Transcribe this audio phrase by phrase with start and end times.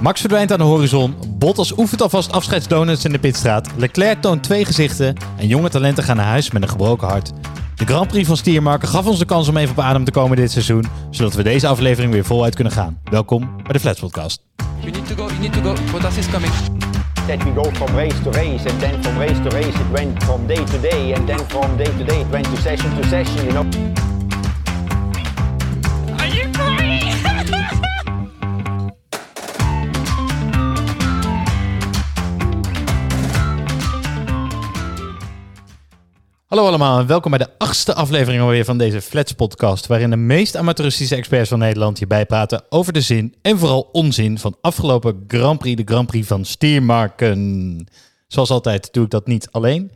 [0.00, 4.64] Max verdwijnt aan de horizon, Bottas oefent alvast afscheidsdonuts in de pitstraat, Leclerc toont twee
[4.64, 7.32] gezichten en jonge talenten gaan naar huis met een gebroken hart.
[7.74, 10.36] De Grand Prix van Stiermarken gaf ons de kans om even op adem te komen
[10.36, 13.00] dit seizoen, zodat we deze aflevering weer voluit kunnen gaan.
[13.04, 14.42] Welkom bij de Flats Podcast.
[14.80, 15.74] You need to go, you need to go.
[15.92, 16.52] Bottas is coming.
[17.26, 20.22] that we go from race to race, and then from race to race it went
[20.22, 23.08] from day to day, and then from day to day it went to session to
[23.08, 24.09] session, you know.
[36.50, 40.16] Hallo allemaal en welkom bij de achtste aflevering alweer van deze Flats Podcast, waarin de
[40.16, 45.24] meest amateuristische experts van Nederland je bijpraten over de zin en vooral onzin van afgelopen
[45.26, 47.86] Grand Prix, de Grand Prix van Stiermarken.
[48.26, 49.92] Zoals altijd doe ik dat niet alleen.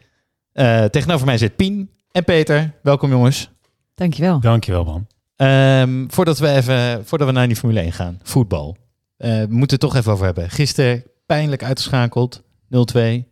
[0.53, 2.75] Eh, tegenover mij zit Pien en Peter.
[2.83, 3.51] Welkom jongens.
[3.95, 4.41] Dankjewel.
[4.41, 5.07] Dankjewel, man.
[5.37, 8.77] Ehm, voordat we even, voordat we naar die Formule 1 gaan, voetbal.
[9.17, 10.51] Eh, we moeten het toch even over hebben.
[10.51, 13.29] Gisteren pijnlijk uitgeschakeld, 0-2.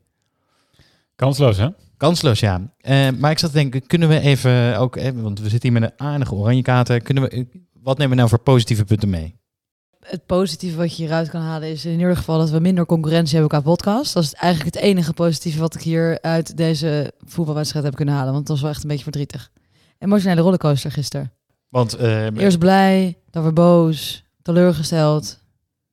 [1.17, 1.69] Kansloos, hè?
[2.03, 2.61] Kansloos, ja.
[2.81, 5.81] Eh, maar ik zat te denken, kunnen we even ook, eh, want we zitten hier
[5.81, 7.03] met een aardige oranje kaarten.
[7.03, 7.45] Kunnen we, eh,
[7.83, 9.37] wat nemen we nou voor positieve punten mee?
[10.01, 13.39] Het positieve wat je hieruit kan halen is in ieder geval dat we minder concurrentie
[13.39, 14.15] hebben qua podcast.
[14.15, 18.33] Dat is eigenlijk het enige positieve wat ik hier uit deze voetbalwedstrijd heb kunnen halen.
[18.33, 19.51] Want het was wel echt een beetje verdrietig.
[19.99, 21.33] Emotionele rollercoaster gisteren.
[21.69, 25.39] Want eh, Eerst blij, dan weer boos, teleurgesteld.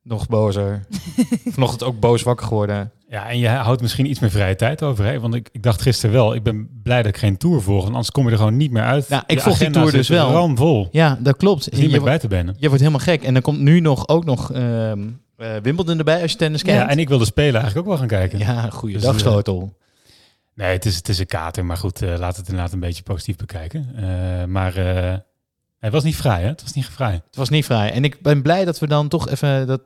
[0.01, 0.85] nog bozer.
[1.53, 2.91] Vanochtend ook boos wakker geworden.
[3.09, 5.19] Ja, en je houdt misschien iets meer vrije tijd over, hè?
[5.19, 7.93] Want ik, ik dacht gisteren wel, ik ben blij dat ik geen tour volg, want
[7.93, 9.07] anders kom je er gewoon niet meer uit.
[9.07, 10.31] Ja, ik volg die Tour dus wel.
[10.31, 10.87] ramvol.
[10.91, 11.71] Ja, dat klopt.
[11.71, 12.55] Is niet meer bij te benen.
[12.57, 13.23] je wordt helemaal gek.
[13.23, 14.91] En dan komt nu nog ook nog eh,
[15.61, 16.91] Wimbledon erbij als je tennis Ja, kijkt.
[16.91, 18.39] en ik wilde spelen eigenlijk ook wel gaan kijken.
[18.39, 19.61] Ja, goede Dus, eh.
[20.55, 23.03] Nee, het is, het is een kater, maar goed, eh, laat het inderdaad een beetje
[23.03, 23.87] positief bekijken.
[24.51, 24.75] Maar
[25.79, 26.47] het was niet vrij, hè?
[26.47, 27.13] Het was niet vrij.
[27.13, 27.91] Het was niet vrij.
[27.91, 29.81] En ik ben blij dat we dan toch even dat,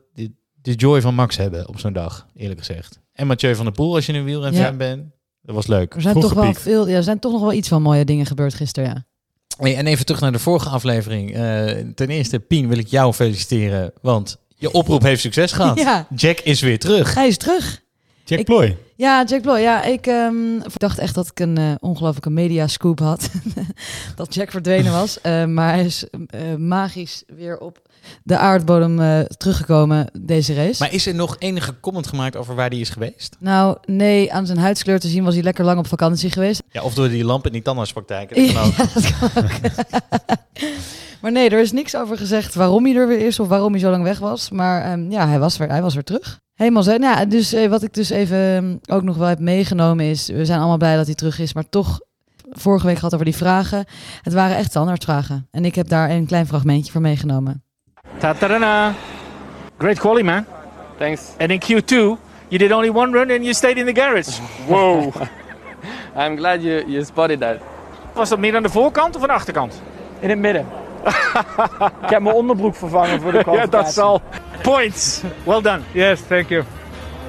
[0.61, 3.01] de joy van Max hebben op zo'n dag, eerlijk gezegd.
[3.13, 4.71] En Mathieu van der Poel, als je een wielrenfan Ja.
[4.73, 5.03] bent.
[5.41, 5.93] Dat was leuk.
[5.95, 8.05] Er zijn, Vroeg toch wel veel, ja, er zijn toch nog wel iets van mooie
[8.05, 9.05] dingen gebeurd gisteren, ja.
[9.57, 11.33] Hey, en even terug naar de vorige aflevering.
[11.35, 11.65] Eh,
[11.95, 15.79] ten eerste, Pien, wil ik jou feliciteren, want je oproep heeft succes gehad.
[15.83, 17.13] Ja, Jack is weer terug.
[17.13, 17.81] hij is terug.
[18.25, 18.77] Jack Ik- Ploy.
[18.95, 19.59] Ja, Jack Bloy.
[19.59, 23.29] Ja, ik ehm, dacht echt dat ik een eh, ongelofelijke media scoop had.
[24.15, 25.11] dat Jack verdwenen was.
[25.23, 27.81] Eh, maar hij is eh, magisch weer op
[28.23, 30.75] de aardbodem teruggekomen deze race.
[30.79, 33.35] Maar is er nog enige comment gemaakt over waar hij is geweest?
[33.39, 36.63] Nou, nee, aan zijn huidskleur te zien was hij lekker lang op vakantie geweest.
[36.71, 38.29] Ja, of door die lamp in die tandartspraktijk.
[38.35, 38.73] Dat kan ook.
[38.73, 39.51] Ja, dat kan ook.
[41.21, 43.81] maar nee, er is niks over gezegd waarom hij er weer is of waarom hij
[43.81, 44.49] zo lang weg was.
[44.49, 46.41] Maar ehm, ja, hij was weer, hij was weer terug.
[46.55, 46.97] Helemaal zo.
[46.97, 50.27] Nou, ja, dus eh, wat ik dus even ehm, ook nog wel heb meegenomen is,
[50.27, 51.99] we zijn allemaal blij dat hij terug is, maar toch
[52.51, 53.85] vorige week gehad over die vragen.
[54.21, 55.47] Het waren echt standaardvragen.
[55.51, 57.63] En ik heb daar een klein fragmentje voor meegenomen.
[58.17, 58.93] Ta-ta-da-na.
[59.77, 60.45] Great quality, man.
[60.97, 61.21] Thanks.
[61.39, 61.93] And in Q2,
[62.47, 64.41] you did only one run and you stayed in the garage.
[64.67, 65.13] Wow.
[66.17, 67.57] I'm glad you, you spotted that.
[68.13, 69.81] Was dat meer aan de voorkant of aan de achterkant?
[70.19, 70.65] In het midden.
[72.03, 73.83] ik heb mijn onderbroek vervangen voor de Ja, kwalificatie.
[73.83, 74.21] dat zal.
[74.61, 75.21] Points.
[75.43, 75.81] Well done.
[75.93, 76.63] Yes, thank you.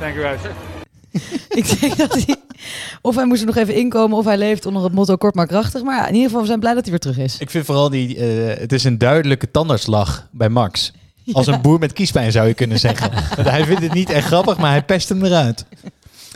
[0.00, 0.40] Thank you guys.
[1.60, 2.36] ik denk dat hij,
[3.02, 5.46] of hij moest er nog even inkomen of hij leeft onder het motto kort maar
[5.46, 5.82] krachtig.
[5.82, 7.38] Maar in ieder geval, we zijn blij dat hij weer terug is.
[7.38, 10.92] Ik vind vooral die, eh, het is een duidelijke tandartslag bij Max.
[11.32, 13.10] Als een boer met kiespijn zou je kunnen zeggen.
[13.36, 15.64] Want hij vindt het niet echt grappig, maar hij pest hem eruit.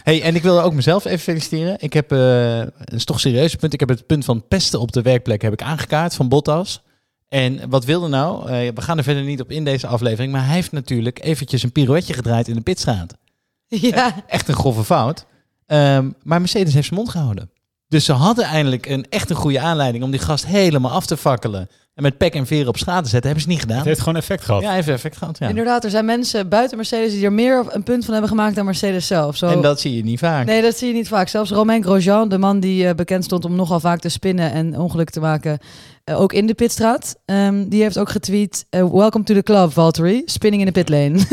[0.02, 1.76] Hey, en ik wil ook mezelf even feliciteren.
[1.78, 4.80] Ik heb, eh het is toch een serieus punt, ik heb het punt van pesten
[4.80, 6.82] op de werkplek heb ik aangekaart van Bottas.
[7.28, 8.50] En wat wilde nou?
[8.50, 11.62] Eh, we gaan er verder niet op in deze aflevering, maar hij heeft natuurlijk eventjes
[11.62, 13.14] een pirouetje gedraaid in de pitstraat.
[13.68, 15.26] Ja, Echt een grove fout.
[15.66, 17.50] Ehm, maar Mercedes heeft zijn mond gehouden.
[17.88, 21.16] Dus ze hadden eindelijk een echt een goede aanleiding om die gast helemaal af te
[21.16, 21.68] fakkelen.
[21.94, 23.30] En met pek en veren op straat te zetten.
[23.30, 23.76] Hebben ze niet gedaan.
[23.76, 24.62] Het heeft gewoon effect gehad.
[24.62, 25.38] Ja, heeft effect gehad.
[25.38, 25.48] Ja.
[25.48, 28.64] inderdaad, er zijn mensen buiten Mercedes die er meer een punt van hebben gemaakt dan
[28.64, 29.36] Mercedes zelf.
[29.36, 30.46] Zo, En dat zie je niet vaak.
[30.46, 31.28] Nee, dat zie je niet vaak.
[31.28, 34.78] Zelfs Romain Grosjean, de man die eh, bekend stond om nogal vaak te spinnen en
[34.78, 35.58] ongeluk te maken,
[36.04, 39.72] eh, ook in de pitstraat, ehm, die heeft ook getweet: eh, Welcome to the club,
[39.72, 40.22] Valtteri.
[40.24, 41.18] Spinning in de pitlane.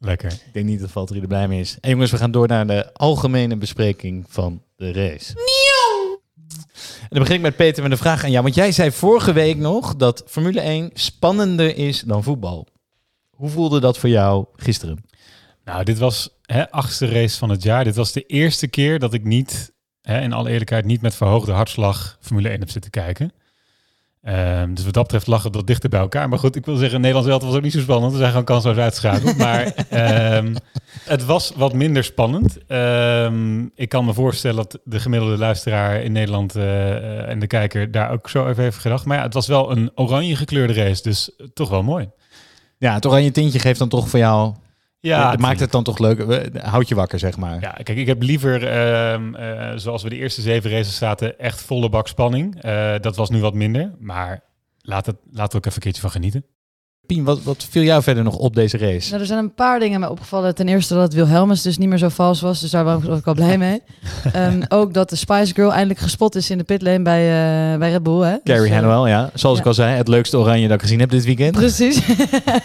[0.00, 0.32] Lekker.
[0.32, 1.76] Ik denk niet dat Valtteri er blij mee is.
[1.80, 5.34] En jongens, we gaan door naar de algemene bespreking van de race.
[7.00, 8.42] En dan begin ik met Peter met een vraag aan jou.
[8.42, 12.66] Want jij zei vorige week nog dat Formule 1 spannender is dan voetbal.
[13.30, 15.04] Hoe voelde dat voor jou gisteren?
[15.64, 17.84] Nou, dit was hè, achtste race van het jaar.
[17.84, 19.72] Dit was de eerste keer dat ik niet,
[20.02, 23.32] hè, in alle eerlijkheid, niet met verhoogde hartslag Formule 1 heb zitten kijken.
[24.22, 26.28] Ehm, dus wat dat betreft lag het wat dichter bij elkaar.
[26.28, 28.12] Maar goed, ik wil zeggen, Nederlands Elftal was ook niet zo spannend.
[28.12, 29.36] We zijn gewoon kansloos uitgeschakeld.
[29.46, 30.54] maar ehm,
[31.04, 32.58] het was wat minder spannend.
[32.66, 37.46] Ehm, ik kan me voorstellen dat de gemiddelde luisteraar in Nederland eh, eh, en de
[37.46, 39.04] kijker daar ook zo even heeft gedacht.
[39.04, 42.08] Maar ja, het was wel een oranje gekleurde race, dus toch wel mooi.
[42.78, 44.54] Ja, het oranje tintje geeft dan toch voor jou...
[45.00, 46.48] Ja, het maakt het dan toch leuk.
[46.62, 47.60] Houd je wakker, zeg maar.
[47.60, 51.60] Ja, kijk, ik heb liever, ehm, eh, zoals we de eerste zeven races zaten, echt
[51.60, 52.62] volle bak spanning.
[52.62, 54.42] Eh, dat was nu wat minder, maar
[54.78, 56.44] laat het, laat er ook even een keertje van genieten.
[57.08, 59.08] Pien, wat, wat viel jou verder nog op deze race?
[59.08, 60.54] Nou, er zijn een paar dingen mij opgevallen.
[60.54, 62.60] Ten eerste dat Wilhelmus dus niet meer zo vals was.
[62.60, 63.82] Dus daar was ik wel blij mee.
[64.32, 67.20] Ehm, ook dat de Spice Girl eindelijk gespot is in de pitlane bij,
[67.72, 68.20] eh, bij Red Bull.
[68.20, 68.36] Hè?
[68.44, 69.30] Carrie Dus, eh, ja.
[69.34, 69.62] Zoals ja.
[69.62, 71.52] ik al zei, het leukste oranje dat ik gezien heb dit weekend.
[71.52, 72.02] Precies.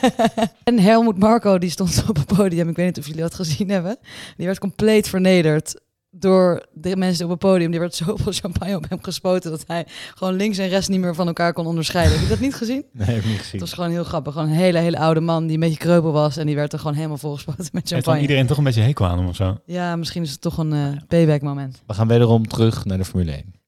[0.63, 2.69] en Helmoet Marco, die stond op het podium.
[2.69, 3.97] Ik weet niet of jullie dat gezien hebben.
[4.37, 5.75] Die werd compleet vernederd
[6.15, 7.71] door de mensen op het podium.
[7.71, 9.51] Die werd zoveel champagne op hem gespoten...
[9.51, 12.13] dat hij gewoon links en rechts niet meer van elkaar kon onderscheiden.
[12.13, 12.85] Heb je dat niet gezien?
[12.93, 13.51] Nee, heb ik niet gezien.
[13.51, 14.33] Het was gewoon heel grappig.
[14.33, 16.37] Gewoon een hele, hele oude man die een beetje kreupel was...
[16.37, 18.21] en die werd er gewoon helemaal volgespoten met Heeft champagne.
[18.21, 19.57] iedereen toch een beetje hekel aan hem of zo?
[19.65, 21.81] Ja, misschien is het toch een eh payback moment.
[21.87, 23.61] We gaan wederom terug naar de Formule 1.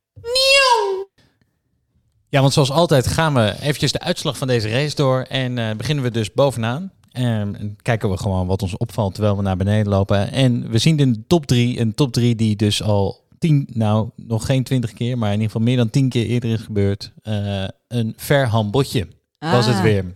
[2.29, 5.21] Ja, want zoals altijd gaan we eventjes de uitslag van deze race door.
[5.21, 6.91] En eh, beginnen we dus bovenaan.
[7.15, 10.31] En, en kijken we gewoon wat ons opvalt terwijl we naar beneden lopen.
[10.31, 14.09] En we zien in de top 3, een top 3 die dus al tien, nou
[14.15, 17.11] nog geen twintig keer, maar in ieder geval meer dan tien keer eerder is gebeurd.
[17.21, 19.07] eh, een verhambotje
[19.39, 19.81] was het Ah.
[19.81, 20.15] weer.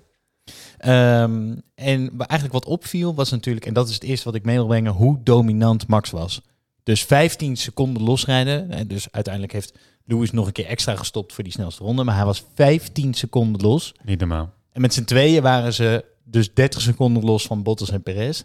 [0.77, 4.55] Ehm, en eigenlijk wat opviel was natuurlijk, en dat is het eerste wat ik mee
[4.55, 6.41] wil brengen, hoe dominant Max was.
[6.83, 8.71] Dus 15 seconden losrijden.
[8.71, 9.73] En dus uiteindelijk heeft
[10.05, 12.03] Lewis nog een keer extra gestopt voor die snelste ronde.
[12.03, 13.93] Maar hij was 15 seconden los.
[14.03, 14.49] Niet normaal.
[14.71, 18.43] En met z'n tweeën waren ze dus 30 seconden los van Bottas en Perez.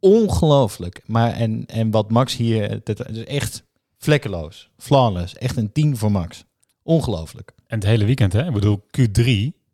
[0.00, 1.02] Ongelooflijk.
[1.06, 3.62] Maar en, en wat Max hier, dat is echt
[3.98, 4.70] vlekkeloos.
[4.76, 5.34] Flawless.
[5.36, 6.44] Echt een 10 voor Max.
[6.82, 7.52] Ongelooflijk.
[7.66, 8.46] En het hele weekend, hè?
[8.46, 9.24] Ik bedoel, Q3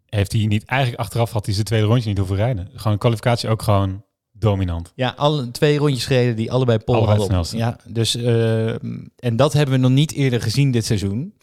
[0.07, 0.65] heeft hij niet...
[0.65, 2.69] Eigenlijk achteraf had hij zijn tweede rondje niet hoeven rijden.
[2.75, 4.93] Gewoon kwalificatie ook gewoon dominant.
[4.95, 7.39] Ja, alle twee rondjes gereden die allebei pol Allebei hadden.
[7.39, 8.69] op- Ja, dus, eh,
[9.17, 11.35] en dat hebben we nog niet eerder gezien dit seizoen.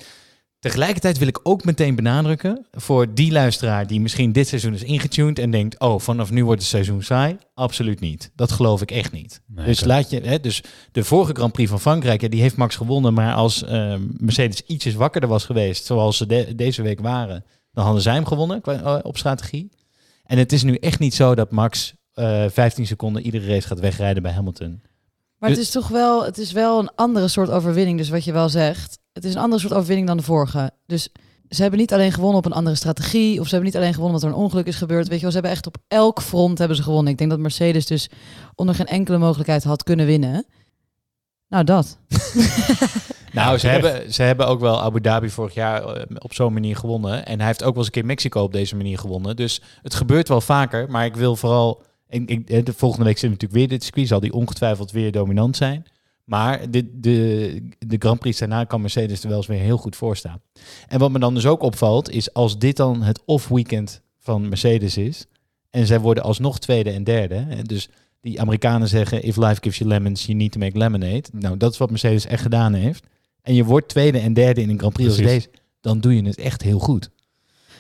[0.62, 5.40] Tegelijkertijd wil ik ook meteen benadrukken voor die luisteraar die misschien dit seizoen is ingetuned
[5.40, 7.38] en denkt, oh, vanaf nu wordt het seizoen saai.
[7.54, 8.32] Absoluut niet.
[8.36, 9.42] Dat geloof ik echt niet.
[9.48, 12.56] Nee, dus laat je, hè, dus de vorige Grand Prix van Frankrijk, ja, die heeft
[12.56, 17.00] Max gewonnen, maar als eh, Mercedes ietsjes wakkerder was geweest, zoals ze de- deze week
[17.00, 19.70] waren, dan hadden zij hem gewonnen qua- eh, op strategie.
[20.24, 23.80] En het is nu echt niet zo dat Max eh 15 seconden iedere race gaat
[23.80, 24.82] wegrijden bij Hamilton.
[25.38, 28.32] Maar het is toch wel, het is wel een andere soort overwinning, dus wat je
[28.32, 29.00] wel zegt.
[29.14, 30.72] Het is een andere soort overwinning dan de vorige.
[30.86, 31.10] Dus
[31.50, 34.16] ze hebben niet alleen gewonnen op een andere strategie, of ze hebben niet alleen gewonnen
[34.16, 35.08] omdat er een ongeluk is gebeurd.
[35.08, 37.12] Weet je wel, ze hebben echt op elk front hebben ze gewonnen.
[37.12, 38.10] Ik denk dat Mercedes dus
[38.56, 40.46] onder geen enkele mogelijkheid had kunnen winnen.
[41.48, 41.98] Nou, dat.
[43.32, 46.76] Nou, ze hebben, ze hebben ook wel Abu Dhabi vorig jaar eh, op zo'n manier
[46.76, 47.26] gewonnen.
[47.26, 49.36] En hij heeft ook wel eens een keer Mexico op deze manier gewonnen.
[49.36, 50.90] Dus het gebeurt wel vaker.
[50.90, 51.84] Maar ik wil vooral...
[52.10, 54.08] Ik, ik, de volgende week zit natuurlijk weer dit circuit.
[54.08, 55.86] Zal die ongetwijfeld weer dominant zijn.
[56.32, 59.96] Maar de, de, de Grand Prix daarna kan Mercedes er wel eens weer heel goed
[59.96, 60.42] voor staan.
[60.88, 64.98] En wat me dan dus ook opvalt, is als dit dan het off-weekend van Mercedes
[64.98, 65.26] is...
[65.70, 67.36] en zij worden alsnog tweede en derde...
[67.36, 67.90] hè, dus
[68.22, 69.24] die Amerikanen zeggen...
[69.24, 71.24] if life gives you lemons, you need to make lemonade.
[71.32, 73.06] Nou, dat is wat Mercedes echt gedaan heeft.
[73.42, 75.50] En je wordt tweede en derde in een Grand Prix als deze...
[75.82, 77.10] dan doe je het echt heel goed.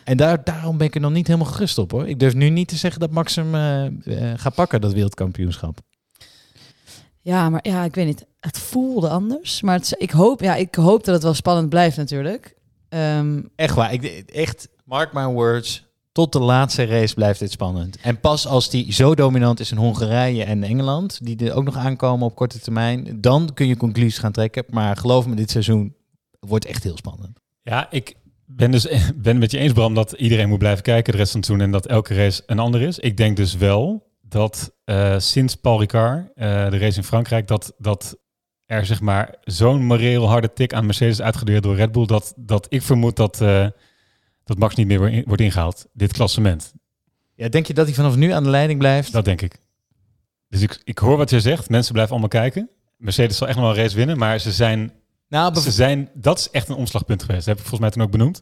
[0.03, 2.07] En daar, daarom ben ik er nog niet helemaal gerust op, hoor.
[2.07, 5.79] Ik durf nu niet te zeggen dat Max hem eh, eh, gaat pakken, dat wereldkampioenschap.
[7.21, 8.25] Ja, maar ja, ik weet niet.
[8.39, 9.61] Het voelde anders.
[9.61, 12.55] Maar het, ik, hoop, ja, ik hoop dat het wel spannend blijft natuurlijk.
[12.89, 13.93] Ehm, Echt waar.
[13.93, 14.03] Ik,
[14.33, 15.89] echt, mark my words.
[16.11, 17.97] Tot de laatste race blijft dit spannend.
[18.01, 21.77] En pas als die zo dominant is in Hongarije en Engeland, die er ook nog
[21.77, 24.63] aankomen op korte termijn, dan kun je conclusies gaan trekken.
[24.69, 25.95] Maar geloof me, dit seizoen
[26.39, 27.39] wordt echt heel spannend.
[27.61, 28.83] Ja, ik ben dus
[29.15, 31.49] ben het met je eens, Bram, dat iedereen moet blijven kijken de rest van het
[31.49, 32.99] seizoen en dat elke race een ander is.
[32.99, 37.73] Ik denk dus wel dat eh, sinds Paul Ricard, eh, de race in Frankrijk, dat,
[37.77, 38.17] dat
[38.65, 42.65] er zeg maar zo'n moreel harde tik aan Mercedes uitgedeeld door Red Bull, dat, dat
[42.69, 43.67] ik vermoed dat, eh,
[44.43, 46.73] dat Max niet meer wordt ingehaald, dit klassement.
[47.35, 49.11] Ja, denk je dat hij vanaf nu aan de leiding blijft?
[49.11, 49.59] Dat denk ik.
[50.47, 52.69] Dus ik, ik hoor wat je zegt, mensen blijven allemaal kijken.
[52.97, 54.91] Mercedes zal echt nog wel een race winnen, maar ze zijn
[55.27, 57.45] nou, ze zijn, dat is echt een omslagpunt geweest.
[57.45, 58.41] Dat heb ik volgens mij toen ook benoemd.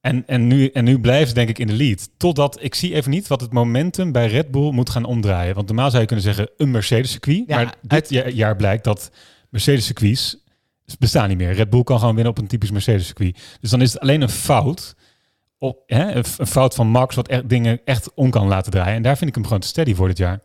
[0.00, 2.10] En, en, nu, en nu ze denk ik in de lead.
[2.16, 5.54] Totdat, ik zie even niet wat het momentum bij Red Bull moet gaan omdraaien.
[5.54, 7.44] Want normaal zou je kunnen zeggen een Mercedes circuit.
[7.46, 9.10] Ja, maar dit jaar blijkt dat
[9.48, 10.36] Mercedes circuits
[10.98, 11.52] bestaan niet meer.
[11.52, 13.38] Red Bull kan gewoon winnen op een typisch Mercedes circuit.
[13.60, 14.94] Dus dan is het alleen een fout.
[15.58, 18.94] Op, hè, een, fout van Max wat echt, dingen echt om kan laten draaien.
[18.94, 20.40] En daar vind ik hem gewoon te steady voor dit jaar.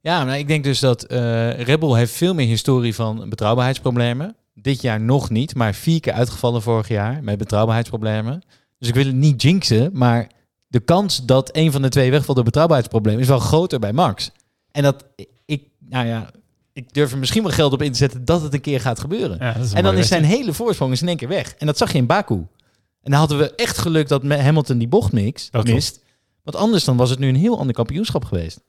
[0.00, 4.36] Ja, maar ik denk dus dat eh Red Bull heeft veel meer historie van betrouwbaarheidsproblemen.
[4.54, 8.42] Dit jaar nog niet, maar vier keer uitgevallen vorig jaar met betrouwbaarheidsproblemen.
[8.80, 10.30] Dus ik wil het niet jinxen, maar
[10.66, 14.30] de kans dat een van de twee wegvalt door betrouwbaarheidsproblemen is wel groter bij Max.
[14.72, 15.04] En dat
[15.44, 16.30] ik, nou ja,
[16.72, 19.00] ik durf er misschien wel geld op in te zetten dat het een keer gaat
[19.00, 19.36] gebeuren.
[19.40, 21.54] Ja, en dan is zijn hele voorsprong is in één keer weg.
[21.58, 22.34] En dat zag je in Baku.
[22.34, 25.68] En dan hadden we echt geluk dat Hamilton die bocht mix, Dat klopt.
[25.76, 26.00] mist.
[26.42, 28.60] Want anders dan was het nu een heel ander kampioenschap geweest.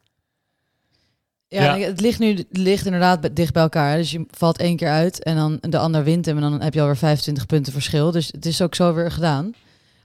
[1.48, 1.88] Ja, Ja.
[1.88, 3.98] het ligt nu het ligt inderdaad dicht bij elkaar.
[3.98, 6.36] Dus je valt één keer uit en dan de ander wint hem.
[6.36, 8.12] En dan heb je alweer 25 punten verschil.
[8.12, 9.54] Dus het is ook zo weer gedaan.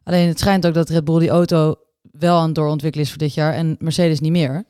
[0.06, 1.74] Alleen het schijnt ook dat Red Bull die auto
[2.12, 3.52] wel aan het doorontwikkelen is voor dit jaar.
[3.54, 4.64] En Mercedes niet meer.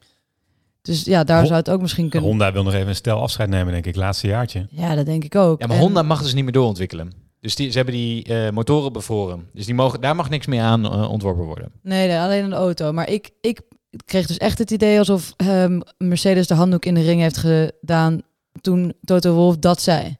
[0.82, 2.28] Dus ja, daar Ho- zou het ook misschien kunnen...
[2.28, 4.66] Honda wil nog even een stel afscheid nemen, denk ik, laatste jaartje.
[4.70, 5.60] Ja, dat denk ik ook.
[5.60, 7.12] Ja, maar En- Honda mag dus niet meer doorontwikkelen.
[7.40, 9.48] Dus die, ze hebben die eh, motoren bevroren.
[9.52, 11.72] Dus die mogen, daar mag niks meer aan eh, ontworpen worden.
[11.82, 12.92] Nee, nee, alleen aan de auto.
[12.92, 13.60] Maar ik, ik
[14.04, 18.20] kreeg dus echt het idee alsof ehm, Mercedes de handdoek in de ring heeft gedaan
[18.60, 20.16] toen Toto Wolff dat zei.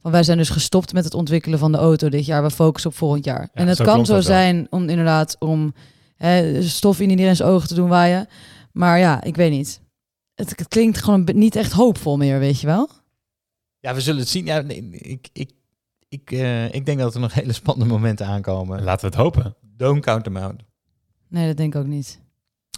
[0.00, 2.42] Van wij zijn dus gestopt met het ontwikkelen van de auto dit jaar.
[2.42, 3.48] We focussen op volgend jaar.
[3.52, 4.22] en het zo kan zo wel.
[4.22, 5.74] zijn om inderdaad om
[6.16, 8.26] hè, stof in iedereen's ogen te doen waaien.
[8.72, 9.80] Maar ja, ik weet niet.
[10.34, 12.88] Het, het klinkt gewoon niet echt hoopvol meer, weet je wel?
[13.80, 14.44] Ja, we zullen het zien.
[14.44, 15.50] Ja, nee, ik, ik,
[16.08, 18.82] ik, eh, ik denk dat er nog hele spannende momenten aankomen.
[18.82, 19.56] Laten we het hopen.
[19.60, 20.62] Don't count them out.
[21.28, 22.20] Nee, dat denk ik ook niet.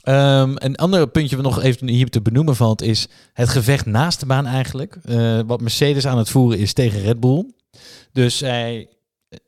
[0.03, 4.21] Ehm, een ander puntje wat nog even hier te benoemen valt is het gevecht naast
[4.21, 4.99] de baan eigenlijk.
[5.05, 7.51] Eh, wat Mercedes aan het voeren is tegen Red Bull.
[8.13, 8.89] Dus zij,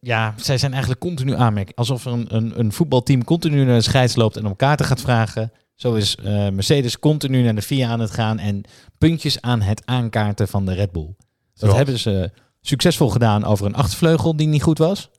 [0.01, 1.77] ja, zij zijn eigenlijk continu aanmerking.
[1.77, 5.01] Alsof er een, een, een voetbalteam continu naar de scheids loopt en om kaarten gaat
[5.01, 5.53] vragen.
[5.75, 8.65] Zo is eh, Mercedes continu naar de FIA aan het gaan en
[8.99, 11.15] puntjes aan het aankaarten van de Red Bull.
[11.55, 12.31] Dat hebben ze
[12.61, 15.11] succesvol gedaan over een achtervleugel die niet goed was.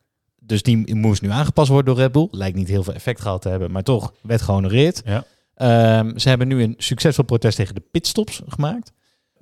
[0.45, 2.27] Dus die moest nu aangepast worden door Red Bull.
[2.31, 5.01] Lijkt niet heel veel effect gehad te hebben, maar toch werd gehonoreerd.
[5.05, 5.25] Ja.
[5.55, 8.91] Ehm, ze hebben nu een succesvol protest tegen de pitstops gemaakt.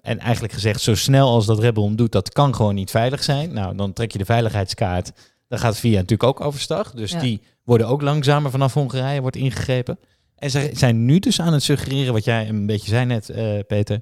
[0.01, 2.91] En eigenlijk gezegd, zo snel als dat Red Bull hem doet, dat kan gewoon niet
[2.91, 3.53] veilig zijn.
[3.53, 5.12] Nou, dan trek je de veiligheidskaart.
[5.48, 6.91] Dan gaat VIA natuurlijk ook overstag.
[6.91, 7.20] Dus Ja.
[7.20, 10.00] die worden ook langzamer vanaf Hongarije, wordt ingegrepen.
[10.36, 13.60] En ze zijn nu dus aan het suggereren, wat jij een beetje zei net, eh,
[13.67, 14.01] Peter,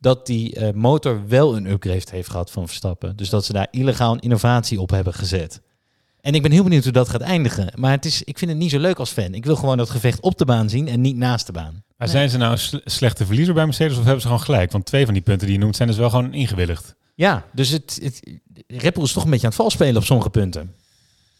[0.00, 3.16] dat die eh, motor wel een upgrade heeft gehad van Verstappen.
[3.16, 5.60] Dus dat ze daar illegaal een innovatie op hebben gezet.
[6.22, 7.72] En ik ben heel benieuwd hoe dat gaat eindigen.
[7.74, 9.34] Maar het is, ik vind het niet zo leuk als fan.
[9.34, 11.72] Ik wil gewoon dat gevecht op de baan zien en niet naast de baan.
[11.96, 12.16] Maar Nee.
[12.16, 14.72] zijn ze nou een slechte verliezer bij Mercedes of hebben ze gewoon gelijk?
[14.72, 16.94] Want twee van die punten die je noemt zijn dus wel gewoon ingewilligd.
[17.14, 20.04] Ja, dus het, het, Red Bull is toch een beetje aan het vals spelen op
[20.04, 20.74] sommige punten.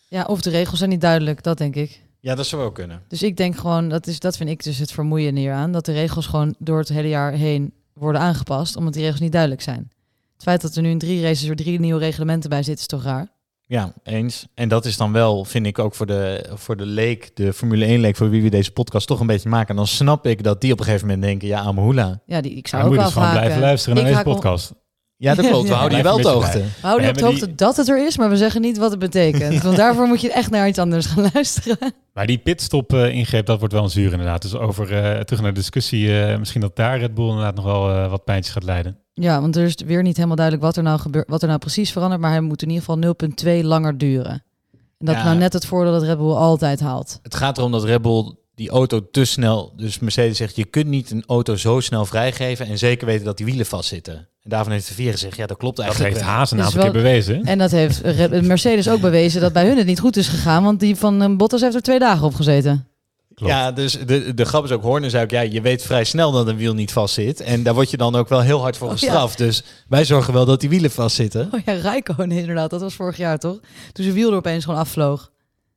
[0.09, 2.01] Ja, of de regels zijn niet duidelijk, dat denk ik.
[2.21, 3.03] Ja, dat zou wel kunnen.
[3.09, 5.93] Dus ik denk gewoon, dat, is, dat vind ik dus het vermoeiende hieraan, dat de
[5.93, 9.91] regels gewoon door het hele jaar heen worden aangepast, omdat die regels niet duidelijk zijn.
[10.33, 12.87] Het feit dat er nu in drie races weer drie nieuwe reglementen bij zitten, is
[12.87, 13.32] toch raar?
[13.73, 14.47] Ja, eens.
[14.55, 17.85] En dat is dan wel, vind ik ook voor de, voor de leek, de Formule
[17.85, 19.69] 1 leek, voor wie we deze podcast toch een beetje maken.
[19.69, 22.21] En dan snap ik dat die op een gegeven moment denken, ja, Amahula.
[22.27, 24.33] Ja, die, ik zou ook moet je wel dus gewoon blijven luisteren naar deze om-
[24.33, 24.73] podcast.
[25.17, 25.63] Ja, dat klopt.
[25.69, 25.77] We Ja.
[25.77, 26.59] houden je wel op de hoogte.
[26.59, 28.91] We houden je op de hoogte dat het er is, maar we zeggen niet wat
[28.91, 29.63] het betekent.
[29.63, 31.79] Want daarvoor moet je echt naar iets anders gaan luisteren.
[32.15, 34.43] Maar die pitstop eh, ingreep, dat wordt wel een zuur inderdaad.
[34.43, 37.65] Dus over, eh, terug naar de discussie, eh, misschien dat daar Red Bull inderdaad nog
[37.65, 38.99] wel eh, wat pijntjes gaat leiden.
[39.15, 41.61] Ja, want er is weer niet helemaal duidelijk wat er nou, gebeurt, wat er nou
[41.61, 43.15] precies verandert, maar hij moet in ieder geval
[43.61, 44.45] 0,2 langer duren.
[44.73, 45.21] En dat Ja.
[45.21, 47.19] is nou net het voordeel dat Red Bull altijd haalt.
[47.23, 50.87] Het gaat erom dat Red Bull die auto te snel, dus Mercedes zegt, je kunt
[50.87, 54.15] niet een auto zo snel vrijgeven en zeker weten dat die wielen vastzitten.
[54.15, 56.15] En daarvan heeft de vier gezegd, ja, dat klopt Dat eigenlijk.
[56.15, 56.35] heeft wel.
[56.37, 57.45] Haas een aantal wel- keer bewezen.
[57.45, 58.03] En dat heeft
[58.47, 61.37] Mercedes ook bewezen dat bij hun het niet goed is gegaan, want die van eh,
[61.37, 62.87] Bottas heeft er twee dagen op gezeten.
[63.35, 63.53] Klopt.
[63.53, 66.33] Ja, dus de, de grap is ook, Horner zei ook, ja, je weet vrij snel
[66.33, 67.41] dat een wiel niet vastzit.
[67.41, 68.99] En daar word je dan ook wel heel hard voor Oh, ja.
[69.07, 69.39] gestraft.
[69.39, 73.17] Dus wij zorgen wel dat die wielen vastzitten Oh ja, Rijkonen inderdaad, dat was vorig
[73.17, 73.59] jaar toch?
[73.93, 75.31] Toen zijn wiel er opeens gewoon afvloog.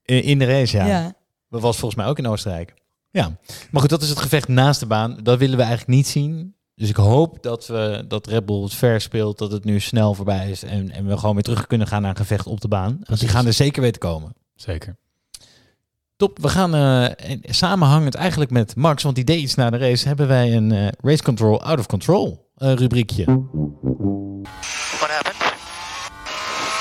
[0.05, 0.85] in, in de race, ja.
[0.85, 1.13] ja.
[1.49, 2.73] Dat was volgens mij ook in Oostenrijk.
[3.09, 3.37] Ja,
[3.71, 5.17] maar goed, dat is het gevecht naast de baan.
[5.23, 6.53] Dat willen we eigenlijk niet zien.
[6.75, 10.13] Dus ik hoop dat, we, dat Red Bull het ver speelt, dat het nu snel
[10.13, 12.67] voorbij is en, en we gewoon weer terug kunnen gaan naar een gevecht op de
[12.67, 12.99] baan.
[13.03, 14.33] Want die gaan er zeker weten komen.
[14.55, 14.95] Zeker.
[16.17, 19.77] Top, we gaan eh, en samenhangend eigenlijk met Max, want die deed iets na de
[19.77, 23.23] race, hebben wij een eh, Race Control Out of Control eh, rubriekje.
[23.23, 25.37] What happened?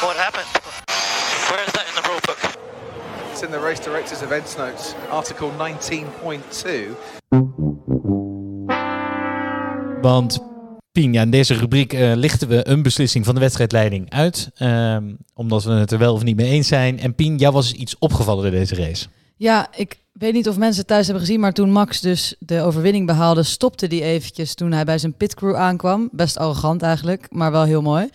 [0.01, 0.47] What happened?
[1.49, 2.39] Where is that in the rule book?
[3.33, 6.97] It's in the race director's events notes, article 19.2.
[10.01, 10.39] Want
[10.93, 14.51] Pien, ja, in deze rubriek eh, lichten we een beslissing van de wedstrijdleiding uit.
[14.55, 16.99] ehm, omdat we het er wel of niet mee eens zijn.
[16.99, 19.07] En Pien, jou was iets opgevallen in deze race.
[19.45, 23.07] Ja, ik weet niet of mensen thuis hebben gezien, maar toen Max dus de overwinning
[23.07, 26.09] behaalde, stopte die eventjes toen hij bij zijn pitcrew aankwam.
[26.13, 28.09] Best arrogant eigenlijk, maar wel heel mooi.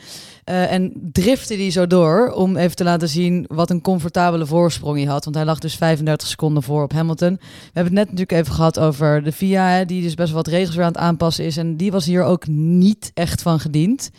[0.44, 4.98] Eh, en drifte die zo door om even te laten zien wat een comfortabele voorsprong
[4.98, 5.24] hij had.
[5.24, 7.34] Want hij lag dus 35 seconden voor op Hamilton.
[7.40, 10.44] We hebben het net natuurlijk even gehad over de FIA, hè, die dus best wel
[10.44, 11.58] wat regels weer aan het aanpassen is.
[11.58, 14.10] En die was hier ook niet echt van gediend.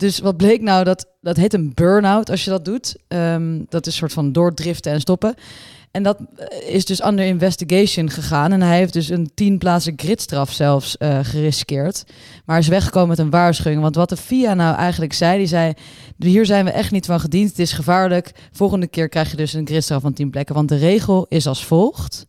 [0.00, 0.84] Dus wat bleek nou?
[0.84, 2.96] Dat, dat heet een burn-out als je dat doet.
[3.08, 5.34] Ehm, dat is een soort van doordriften en stoppen.
[5.90, 8.52] En dat eh, is dus under investigation gegaan.
[8.52, 12.04] En hij heeft dus een tien plaatsen gridstraf zelfs eh, geriskeerd.
[12.44, 13.82] Maar is weggekomen met een waarschuwing.
[13.82, 15.72] Want wat de FIA nou eigenlijk zei, die zei...
[16.18, 18.32] hier zijn we echt niet van gediend, het is gevaarlijk.
[18.52, 20.54] Volgende keer krijg je dus een gridstraf van 10 plekken.
[20.54, 22.26] Want de regel is als volgt.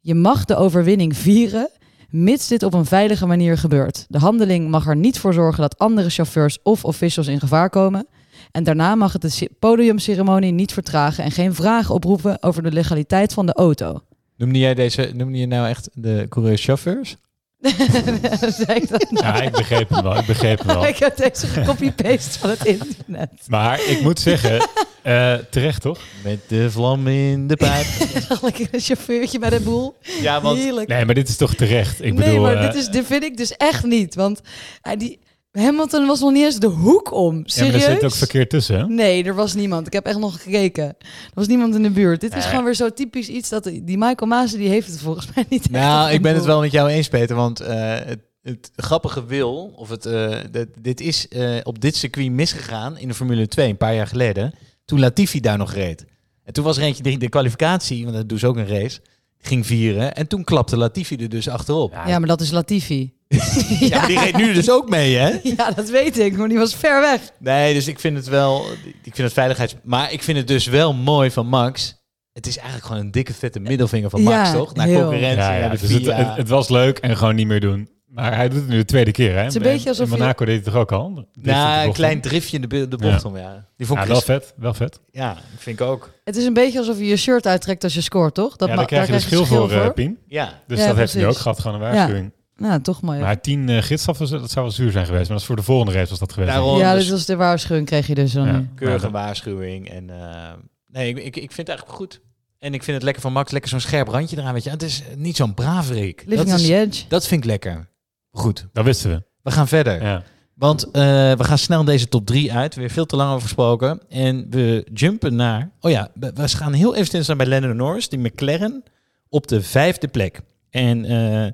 [0.00, 1.70] Je mag de overwinning vieren,
[2.16, 4.04] mits dit op een veilige manier gebeurt.
[4.08, 8.06] De handeling mag er niet voor zorgen dat andere chauffeurs of officials in gevaar komen.
[8.52, 13.32] En daarna mag het de podiumceremonie niet vertragen en geen vragen oproepen over de legaliteit
[13.32, 14.00] van de auto.
[14.36, 17.08] Noemde jij deze, noemde je nou echt de coureurs-chauffeurs?
[17.08, 17.25] Zei ik
[18.88, 19.26] dat nou?
[19.26, 20.16] Ja, ik begreep hem wel.
[20.16, 20.86] Ik begreep hem wel.
[20.96, 23.30] Ik heb deze gecopy-paste van het internet.
[23.48, 24.68] Maar ik moet zeggen,
[25.02, 25.98] eh, terecht toch?
[26.22, 27.86] Met de vlam in de pijp.
[28.42, 29.96] Lekker een chauffeurtje bij de boel.
[30.20, 30.88] ja, want Heerlijk.
[30.88, 32.04] Nee, maar dit is toch terecht?
[32.04, 34.14] Ik nee, bedoel, maar eh, dit, is, dit vind ik dus echt niet.
[34.14, 34.40] Want
[34.80, 35.18] hij die,
[35.58, 37.34] Hamilton was nog niet eens de hoek om.
[37.34, 37.84] ja, maar Serieus?
[37.84, 38.78] er zit ook verkeerd tussen.
[38.78, 38.86] hè?
[38.86, 39.86] Nee, er was niemand.
[39.86, 40.84] Ik heb echt nog gekeken.
[40.84, 40.96] Er
[41.34, 42.20] was niemand in de buurt.
[42.20, 45.28] Dit is gewoon weer zo typisch iets dat die Michael Masi die heeft het volgens
[45.34, 45.70] mij niet.
[45.70, 47.36] Nou, ik ben het wel met jou eens, Peter.
[47.36, 51.96] Want eh, het, het grappige wil, of het, eh, dit, dit is eh, op dit
[51.96, 54.54] circuit misgegaan in de Formule 2 een paar jaar geleden.
[54.84, 56.04] Toen Latifi daar nog reed.
[56.44, 59.00] En toen was er eentje die de kwalificatie, want dat doen ze ook een race,
[59.40, 60.14] ging vieren.
[60.14, 61.92] En toen klapte Latifi er dus achterop.
[61.92, 63.14] Ja, Ja, maar dat is Latifi.
[63.90, 65.38] maar die reed nu dus ook mee, hè?
[65.56, 67.20] Ja, dat weet ik, maar die was ver weg.
[67.38, 69.74] Nee, dus ik vind het wel, ik vind het veiligheids...
[69.82, 71.94] Maar ik vind het dus wel mooi van Max.
[72.32, 74.74] Het is eigenlijk gewoon een dikke vette middelvinger van Max, Ja, toch?
[74.74, 75.00] Naar heel.
[75.00, 76.14] concurrentie, Ja, ja, naar de dus het, FIA.
[76.16, 77.88] het, het was leuk en gewoon niet meer doen.
[78.16, 79.46] Maar hij doet het nu de tweede keer, hè?
[79.46, 81.14] is een beetje alsof In je- Monaco deed hij het toch ook al?
[81.32, 83.28] De Nou, een klein driftje in de, de bocht Ja.
[83.28, 83.66] om, ja.
[83.76, 85.00] Die vond Ja, ik wel res- vet, wel vet.
[85.10, 86.10] Ja, dat vind ik ook.
[86.24, 88.56] Het is een beetje alsof je je shirt uittrekt als je scoort, toch?
[88.56, 90.18] Dat ja, daar krijg je de daar schil voor, eh, Pien.
[90.26, 90.52] Ja.
[90.66, 92.32] Dus Ja, dat heeft hij ook gehad, gewoon een waarschuwing.
[92.56, 93.20] Nou, toch mooi.
[93.20, 95.22] Maar tien uh, gidsstraffen, dat zou wel zuur zijn geweest.
[95.24, 96.52] Maar dat is voor de volgende race was dat geweest.
[96.52, 96.78] Daarom.
[96.78, 98.64] ja, dus- dus was de waarschuwing kreeg je dus dan Ja.
[98.74, 99.90] Keurige Ja, waarschuwing.
[99.90, 100.52] En eh,
[100.92, 102.20] nee, ik, ik, ik vind het eigenlijk goed.
[102.58, 104.52] En ik vind het lekker van Max, lekker zo'n scherp randje eraan.
[104.52, 104.70] Weet je.
[104.70, 106.22] Het is niet zo'n braverik.
[106.26, 107.04] Living dat, on is- the edge.
[107.08, 107.88] dat vind ik lekker.
[108.36, 109.22] Goed, Dat wisten we.
[109.42, 110.02] we gaan verder.
[110.02, 110.22] Ja.
[110.54, 110.92] Want eh,
[111.32, 112.74] we gaan snel deze top 3 uit.
[112.74, 114.00] Weer veel te lang over gesproken.
[114.08, 115.70] En we jumpen naar...
[115.80, 118.08] Oh ja, we, we gaan heel even stilstaan bij Lennon Norris.
[118.08, 118.82] Die McLaren
[119.28, 120.40] op de vijfde plek.
[120.70, 121.44] En eh,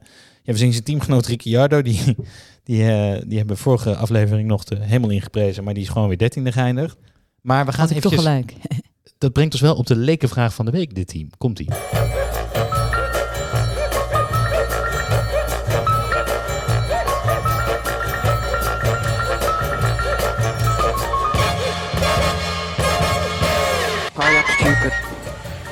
[0.42, 1.82] ja, we zien zijn teamgenoot Ricciardo.
[1.82, 2.16] Die,
[2.64, 5.64] die, eh, die hebben vorige aflevering nog de hemel ingeprezen.
[5.64, 6.96] Maar die is gewoon weer dertiende geëindigd.
[7.40, 8.54] Maar we gaan ik toch gelijk.
[9.18, 11.28] Dat brengt ons wel op de lekenvraag van de week, dit team.
[11.38, 11.68] Komt-ie.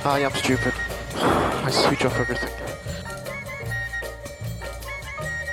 [0.04, 0.72] I am stupid.
[1.68, 2.50] I switch off everything.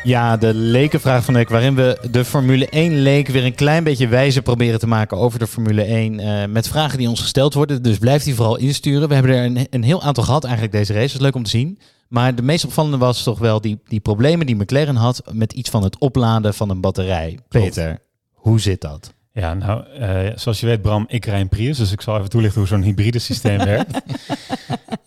[0.03, 3.83] Ja, de lekenvraag van de week, waarin we de Formule 1 leek weer een klein
[3.83, 6.19] beetje wijzer proberen te maken over de Formule 1.
[6.19, 7.81] eh, met vragen die ons gesteld worden.
[7.81, 9.07] Dus blijf die vooral insturen.
[9.07, 11.05] We hebben er een, een heel aantal gehad eigenlijk deze race.
[11.07, 11.79] Dat is leuk om te zien.
[12.07, 15.69] Maar de meest opvallende was toch wel die, die problemen die McLaren had met iets
[15.69, 17.39] van het opladen van een batterij.
[17.49, 17.99] Peter,
[18.33, 19.13] hoe zit dat?
[19.37, 22.29] Ja, nou, eh, zoals je weet, Bram, ik rij een Prius, dus ik zal even
[22.29, 24.01] toelichten hoe zo'n hybride systeem werkt.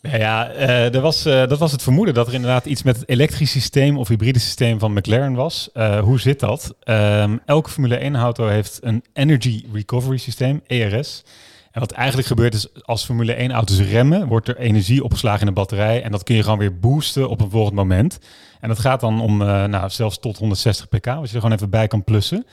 [0.03, 2.97] Nou ja, eh, er was, eh, dat was het vermoeden dat er inderdaad iets met
[2.97, 5.71] het elektrisch systeem of hybride systeem van McLaren was.
[6.03, 6.75] Hoe zit dat?
[6.83, 11.25] Ehm, elke Formule 1 auto heeft een Energy Recovery Systeem, ERS.
[11.71, 15.47] En wat eigenlijk gebeurt is, als Formule 1 auto's remmen, wordt er energie opgeslagen in
[15.47, 16.03] de batterij.
[16.03, 18.19] En dat kun je gewoon weer boosten op een volgend moment.
[18.61, 21.71] En dat gaat dan om nou, zelfs tot 160 pk, wat je er gewoon even
[21.71, 22.47] bij kan plussen.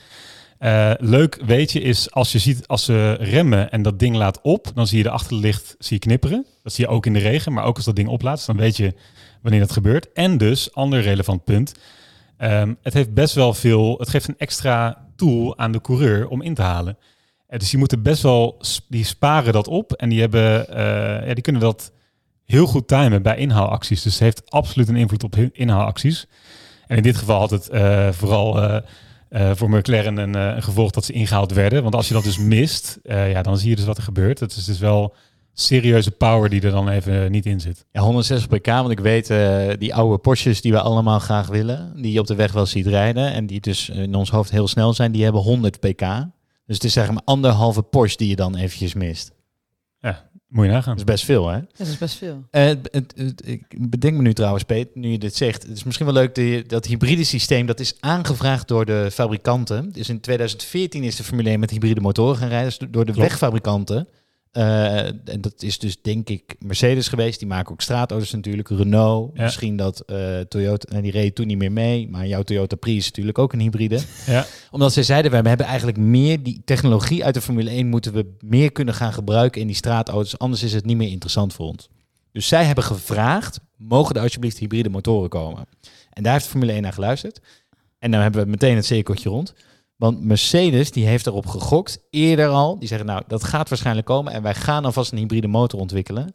[0.58, 4.40] Eh, leuk weet je is als je ziet als ze remmen en dat ding laat
[4.42, 6.46] op, dan zie je de achterlicht zie je knipperen.
[6.62, 8.76] Dat zie je ook in de regen, maar ook als dat ding oplaat, dan weet
[8.76, 8.94] je
[9.42, 10.12] wanneer dat gebeurt.
[10.12, 11.74] En dus, ander relevant punt,
[12.36, 16.42] ehm, het heeft best wel veel, het geeft een extra tool aan de coureur om
[16.42, 16.98] in te halen.
[17.46, 21.34] Eh, dus die moeten best wel, die sparen dat op en die hebben, eh, ja,
[21.34, 21.92] die kunnen dat
[22.44, 24.02] heel goed timen bij inhaalacties.
[24.02, 26.26] Dus het heeft absoluut een invloed op inhaalacties.
[26.86, 27.68] En in dit geval had het
[28.16, 28.82] vooral
[29.28, 31.82] eh, voor McLaren een, eh, een gevolg dat ze ingehaald werden.
[31.82, 34.40] Want als je dat dus mist, eh, ja, dan zie je dus wat er gebeurt.
[34.40, 35.14] Het is dus wel
[35.52, 37.86] serieuze power die er dan even niet in zit.
[37.92, 39.26] Ja, 160 pk, want ik weet
[39.78, 42.86] die oude Porsches die we allemaal graag willen, die je op de weg wel ziet
[42.86, 46.00] rijden en die dus in ons hoofd heel snel zijn, die hebben 100 pk.
[46.66, 49.32] Dus het is zeg maar anderhalve Porsche die je dan eventjes mist.
[50.48, 50.90] Moet je nagaan.
[50.96, 51.60] Dat is best veel, hè?
[51.76, 52.44] Dat is best veel.
[52.50, 55.62] Eh, het, het- het- ik bedenk me nu trouwens, Peet, nu je dit zegt.
[55.62, 59.92] Het is misschien wel leuk, die, dat hybride systeem, dat is aangevraagd door de fabrikanten.
[59.92, 63.12] Dus in 2014 is de Formule 1 met hybride motoren gaan rijden, dus door de
[63.12, 63.28] Klopt.
[63.28, 64.08] wegfabrikanten.
[64.52, 67.38] Eh, en dat is dus denk ik Mercedes geweest.
[67.38, 68.68] Die maken ook straatauto's natuurlijk.
[68.68, 69.42] Renault, Ja.
[69.42, 72.08] misschien dat eh, Toyota, en die reed toen niet meer mee.
[72.08, 74.00] Maar jouw Toyota Prius is natuurlijk ook een hybride.
[74.26, 74.46] Ja.
[74.70, 78.26] Omdat zij zeiden, wij hebben eigenlijk meer die technologie uit de Formule 1 moeten we
[78.40, 80.38] meer kunnen gaan gebruiken in die straatauto's.
[80.38, 81.88] Anders is het niet meer interessant voor ons.
[82.32, 85.66] Dus zij hebben gevraagd, mogen er alsjeblieft hybride motoren komen?
[86.12, 87.40] En daar heeft Formule 1 naar geluisterd.
[87.98, 89.54] En dan hebben we meteen het cirkeltje rond.
[89.98, 92.78] Want Mercedes die heeft erop gegokt, eerder al.
[92.78, 94.32] Die zeggen, nou, dat gaat waarschijnlijk komen.
[94.32, 96.30] En wij gaan alvast een hybride motor ontwikkelen.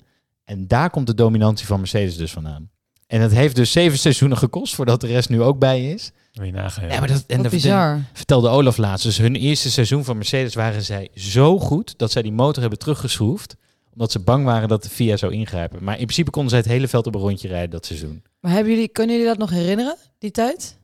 [0.46, 2.70] En daar komt de dominantie van Mercedes dus vandaan.
[3.08, 6.12] En dat heeft dus zeven seizoenen gekost voordat de rest nu ook bij is.
[6.34, 6.90] Wil je nagaan.
[6.90, 8.02] Ja, maar dat, en dat bizar.
[8.14, 9.06] vertelde Olaf laatst.
[9.06, 12.80] Dus hun eerste seizoen van Mercedes waren zij zo goed dat zij die motor hebben
[12.80, 13.56] teruggeschroefd.
[13.94, 15.84] Omdat ze bang waren dat de FIA zou ingrijpen.
[15.84, 18.24] Maar in principe konden zij het hele veld op een rondje rijden dat seizoen.
[18.40, 20.78] Maar hebben jullie, kunnen jullie dat nog herinneren, die tijd?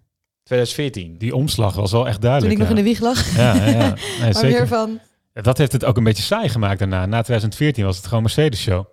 [0.50, 1.18] 2014.
[1.18, 2.54] Die omslag was wel echt Toen duidelijk.
[2.54, 3.36] ik nog in de wieg lag?
[3.36, 3.94] Ja, ja, ja.
[4.20, 4.50] Nee, maar zeker.
[4.50, 5.00] weer van...
[5.34, 7.06] Dat heeft het ook een beetje saai gemaakt daarna.
[7.06, 8.86] Na 2014 was het gewoon Mercedes-show.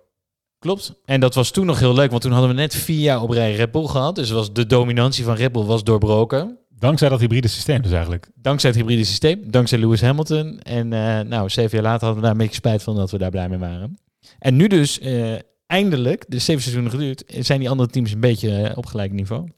[0.59, 0.93] Klopt.
[1.05, 3.29] En dat was toen nog heel leuk, want toen hadden we net vier jaar op
[3.29, 4.15] rij Red Bull gehad.
[4.15, 6.57] Dus was de dominantie van Red Bull was doorbroken.
[6.69, 8.29] Dankzij dat hybride systeem dus eigenlijk.
[8.35, 10.59] Dankzij het hybride systeem, dankzij Lewis Hamilton.
[10.59, 13.17] En eh, nou, zeven jaar later hadden we daar een beetje spijt van dat we
[13.17, 13.97] daar blij mee waren.
[14.39, 15.33] En nu dus, eh,
[15.67, 19.49] eindelijk, de zeven seizoenen geduurd, zijn die andere teams een beetje eh, op gelijk niveau.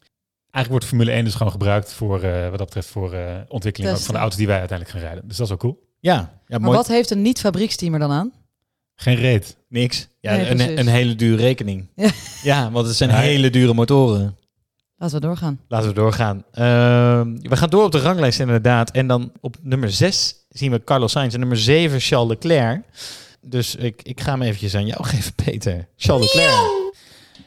[0.51, 3.99] Eigenlijk wordt Formule 1 dus gewoon gebruikt voor, eh, wat dat betreft, voor eh, ontwikkeling
[3.99, 5.27] van de auto's die wij uiteindelijk gaan rijden.
[5.27, 5.87] Dus dat is wel cool.
[5.99, 6.77] Ja, ja Maar mooi.
[6.77, 8.31] wat heeft een niet-fabrieksteam er dan aan?
[8.95, 9.57] Geen reet.
[9.69, 10.07] Niks.
[10.19, 11.87] Ja, Nee, een, een hele dure rekening.
[11.95, 12.09] Ja.
[12.43, 14.37] Ja, want het zijn hele dure motoren.
[14.97, 15.59] Laten we doorgaan.
[15.67, 16.43] Laten we doorgaan.
[16.51, 18.91] Ehm, we gaan door op de ranglijst inderdaad.
[18.91, 22.81] En dan op nummer 6 zien we Carlos Sainz en nummer 7 Charles Leclerc.
[23.41, 25.87] Dus ik, ik ga hem eventjes aan jou geven, Peter.
[25.95, 26.78] Charles Leclerc.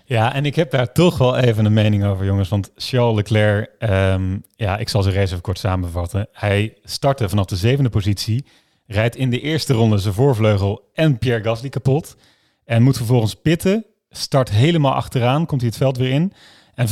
[0.04, 2.48] Ja, en ik heb daar toch wel even een mening over, jongens.
[2.48, 6.28] Want Charles Leclerc, ehm, ja, ik zal zijn race even kort samenvatten.
[6.32, 8.44] Hij startte vanaf de zevende positie,
[8.86, 12.16] rijdt in de eerste ronde zijn voorvleugel en Pierre Gasly kapot.
[12.64, 16.32] En moet vervolgens pitten, start helemaal achteraan, komt hij het veld weer in.
[16.74, 16.88] En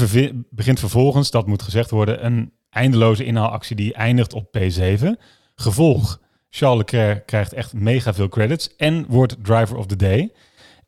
[0.51, 5.07] begint vervolgens, dat moet gezegd worden, een eindeloze inhaalactie die eindigt op P7.
[5.55, 6.21] Gevolg,
[6.51, 10.33] Charles Leclerc krijgt echt mega veel credits en wordt driver of the day.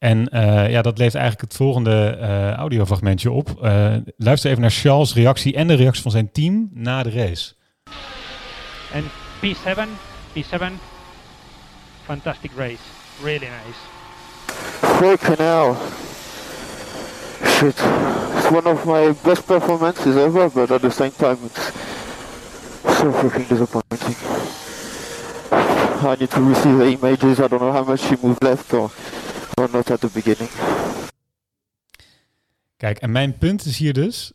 [0.02, 3.62] En eh, ja, dat levert eigenlijk het volgende eh, audiofragmentje op.
[3.62, 7.52] Eh, luister even naar Charles' reactie en de reactie van zijn team na de race.
[8.94, 9.04] And
[9.40, 9.88] P7,
[10.32, 10.62] P7,
[12.04, 12.82] fantastic race,
[13.22, 13.78] really nice.
[14.96, 15.74] Freaking hell.
[17.44, 17.82] Shit.
[18.36, 21.70] It's one of my best performances ever, but at the same time it's
[22.98, 24.16] so freaking disappointing.
[26.04, 27.38] I need to receive the images.
[27.38, 28.90] I don't know how much she moved left or,
[29.54, 30.50] not at beginning.
[32.76, 34.32] Kijk, en mijn punt is hier dus...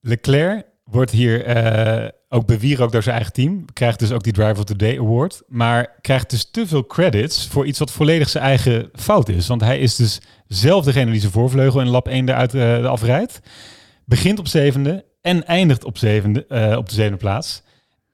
[0.00, 3.64] Leclerc wordt hier eh, ook bewierookt door zijn eigen team.
[3.72, 5.42] Krijgt dus ook die Driver of the Day Award.
[5.46, 9.46] Maar krijgt dus te veel credits voor iets wat volledig zijn eigen fout is.
[9.46, 13.40] Want hij is dus zelf degene die zijn voorvleugel in lap 1 eruit eh, afrijdt.
[14.04, 17.62] Begint op zevende en eindigt op, zevende, eh, op de zevende plaats.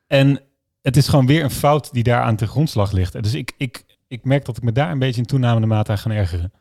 [0.07, 0.41] En
[0.83, 3.23] het is gewoon weer een fout die daar aan ten grondslag ligt.
[3.23, 3.84] Dus ik, ik,
[4.15, 6.53] ik merk dat ik me daar een beetje in toenamende mate aan ga ergeren.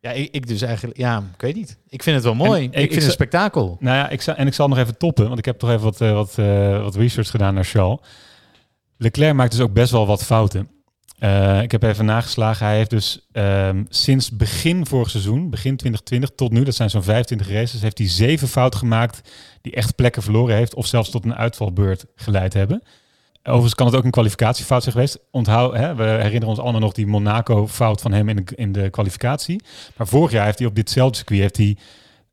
[0.00, 0.96] Ja, ik, ik dus eigenlijk...
[0.98, 1.78] Ja, ik weet niet.
[1.88, 2.64] Ik vind het wel mooi.
[2.64, 3.76] En ik, ik- vind het een spektakel.
[3.80, 5.82] Nou ja, ik zal, en ik zal nog even toppen, want ik heb toch even
[5.82, 7.98] wat, eh, wat, eh, wat research gedaan naar Charles.
[8.96, 10.68] Leclerc maakt dus ook best wel wat fouten.
[11.18, 12.66] Eh, ik heb even nageslagen.
[12.66, 17.02] Hij heeft dus ehm, sinds begin vorig seizoen, begin 2020 tot nu, dat zijn zo'n
[17.02, 21.24] 25 races, heeft hij zeven fouten gemaakt die echt plekken verloren heeft of zelfs tot
[21.24, 22.82] een uitvalbeurt geleid hebben.
[23.50, 25.18] Overigens kan het ook een kwalificatiefout zijn geweest.
[25.30, 28.90] Onthoud, hè, we herinneren ons allemaal nog die Monaco-fout van hem in de, in de
[28.90, 29.62] kwalificatie.
[29.96, 31.76] Maar vorig jaar heeft hij op ditzelfde circuit heeft hij,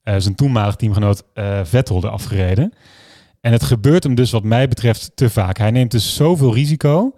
[0.03, 2.73] eh, zijn toenmalig teamgenoot eh, Vettel eraf gereden.
[3.41, 5.57] En het gebeurt hem dus wat mij betreft te vaak.
[5.57, 7.15] Hij neemt dus zoveel risico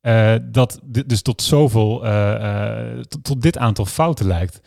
[0.00, 1.98] eh, dat dit dus tot zoveel,
[3.22, 4.60] tot dit aantal fouten lijkt.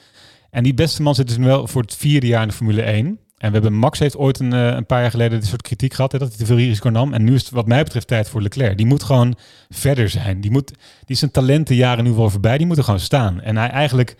[0.49, 2.81] En die beste man zit dus nu wel voor het vierde jaar in de Formule
[2.81, 3.19] 1.
[3.43, 5.93] En we hebben Max heeft ooit een, eh, een paar jaar geleden dit soort kritiek
[5.93, 7.13] gehad, hè, dat hij te veel risico nam.
[7.13, 8.77] En nu is het wat mij betreft tijd voor Leclerc.
[8.77, 9.35] Die moet gewoon
[9.69, 10.41] verder zijn.
[10.41, 10.71] Die, moet,
[11.05, 12.57] die zijn talentenjaren nu wel voorbij.
[12.57, 13.41] Die moeten gewoon staan.
[13.41, 14.15] En hij eigenlijk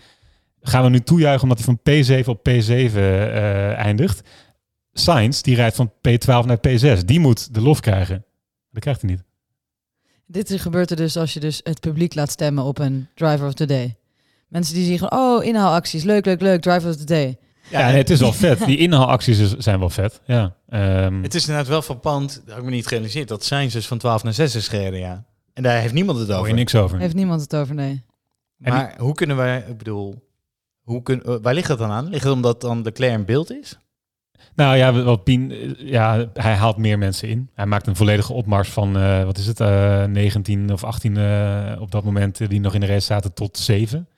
[0.62, 4.28] gaan we nu toejuichen omdat hij van P7 op P7 eh, eindigt.
[4.92, 7.04] Sainz, die rijdt van P12 naar P6.
[7.04, 8.24] Die moet de lof krijgen.
[8.70, 9.22] Dat krijgt hij niet.
[10.26, 13.54] Dit gebeurt er dus als je dus het publiek laat stemmen op een driver of
[13.54, 13.96] the day.
[14.48, 17.38] Mensen die zeggen, oh, inhaalacties, leuk, leuk, leuk, driver of the day.
[17.70, 18.64] Ja, nee, het is wel vet.
[18.66, 20.20] Die inhaalacties zijn wel vet.
[20.24, 20.54] Ja.
[20.68, 23.72] Ehm, Het is inderdaad wel van pand, dat heb ik me niet gerealiseerd, dat Sainz
[23.72, 25.24] dus van 12 naar 6 is gereden, ja.
[25.52, 26.48] En daar heeft niemand het hoor over.
[26.48, 26.98] je niks over.
[26.98, 28.02] Heeft niemand het over, nee.
[28.56, 30.22] Maar hoe kunnen wij, ik bedoel,
[30.82, 32.08] hoe kun, eh, waar ligt dat dan aan?
[32.08, 33.78] Ligt het omdat dan Leclerc in beeld is?
[34.54, 37.50] Nou ja, wat Pien, eh, ja, hij haalt meer mensen in.
[37.54, 41.76] Hij maakt een volledige opmars van, eh, wat is het, eh 19 of 18 eh,
[41.80, 44.08] op dat moment die nog in de race zaten tot 7.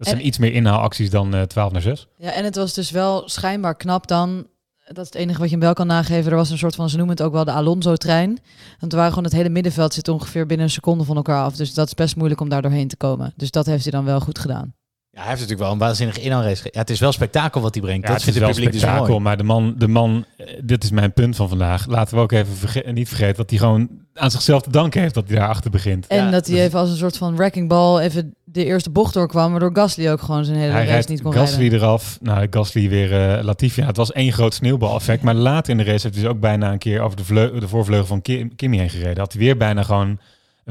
[0.00, 2.06] Dat zijn En- iets meer inhaalacties dan eh 12 naar 6.
[2.16, 4.46] Ja, en het was dus wel schijnbaar knap dan.
[4.86, 6.30] Dat is het enige wat je hem wel kan nageven.
[6.30, 8.38] Er was een soort van, ze noemen het ook wel de Alonso-trein.
[8.78, 11.56] Want waren gewoon het hele middenveld zit ongeveer binnen een seconde van elkaar af.
[11.56, 13.32] Dus dat is best moeilijk om daar doorheen te komen.
[13.36, 14.74] Dus dat heeft hij dan wel goed gedaan.
[15.12, 16.68] Ja, hij heeft natuurlijk wel een waanzinnige inhaalrace.
[16.72, 18.02] Ja, het is wel spektakel wat hij brengt.
[18.02, 19.24] Ja, dat het is vindt wel het publiek dus spektakel, mooi.
[19.24, 21.86] maar de man, de man, eh, dit is mijn punt van vandaag.
[21.86, 25.14] Laten we ook even verge- niet vergeten dat hij gewoon aan zichzelf te danken heeft
[25.14, 26.06] dat hij daarachter begint.
[26.06, 28.90] En Ja, dat hij dus- even als een soort van wrecking ball even de eerste
[28.90, 31.78] bocht doorkwam, waardoor Gasly ook gewoon zijn hele Hij race niet kon Gasly rijden.
[31.78, 32.18] eraf.
[32.20, 33.80] Nou, Gasly weer eh Latifi.
[33.80, 35.22] Ja, het was één groot sneeuwbaleffect.
[35.22, 37.60] Maar later in de race heeft hij dus ook bijna een keer over de, vleu-
[37.60, 39.18] de voorvleugel van Kim, Kimmy heen gereden.
[39.18, 40.18] Had hij weer bijna gewoon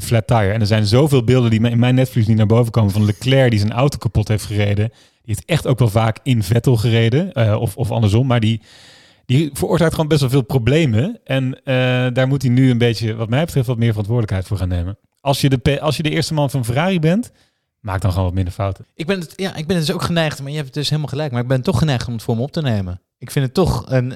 [0.01, 0.51] een flat tire.
[0.51, 3.49] En er zijn zoveel beelden die in mijn netvlies niet naar boven komen van Leclerc
[3.49, 4.89] die zijn auto kapot heeft gereden.
[4.89, 7.33] Die heeft echt ook wel vaak in Vettel gereden.
[7.33, 8.27] eh, of, of andersom.
[8.27, 8.61] Maar die,
[9.25, 11.19] die veroorzaakt gewoon best wel veel problemen.
[11.23, 11.73] En eh,
[12.13, 14.97] daar moet hij nu een beetje, wat mij betreft, wat meer verantwoordelijkheid voor gaan nemen.
[15.21, 17.31] Als je de, als je de eerste man van Ferrari bent,
[17.79, 18.85] maak dan gewoon wat minder fouten.
[18.95, 20.89] Ik ben, het, ja, ik ben het dus ook geneigd, maar je hebt het dus
[20.89, 21.31] helemaal gelijk.
[21.31, 23.01] Maar ik ben toch geneigd om het voor me op te nemen.
[23.17, 24.11] Ik vind het toch een,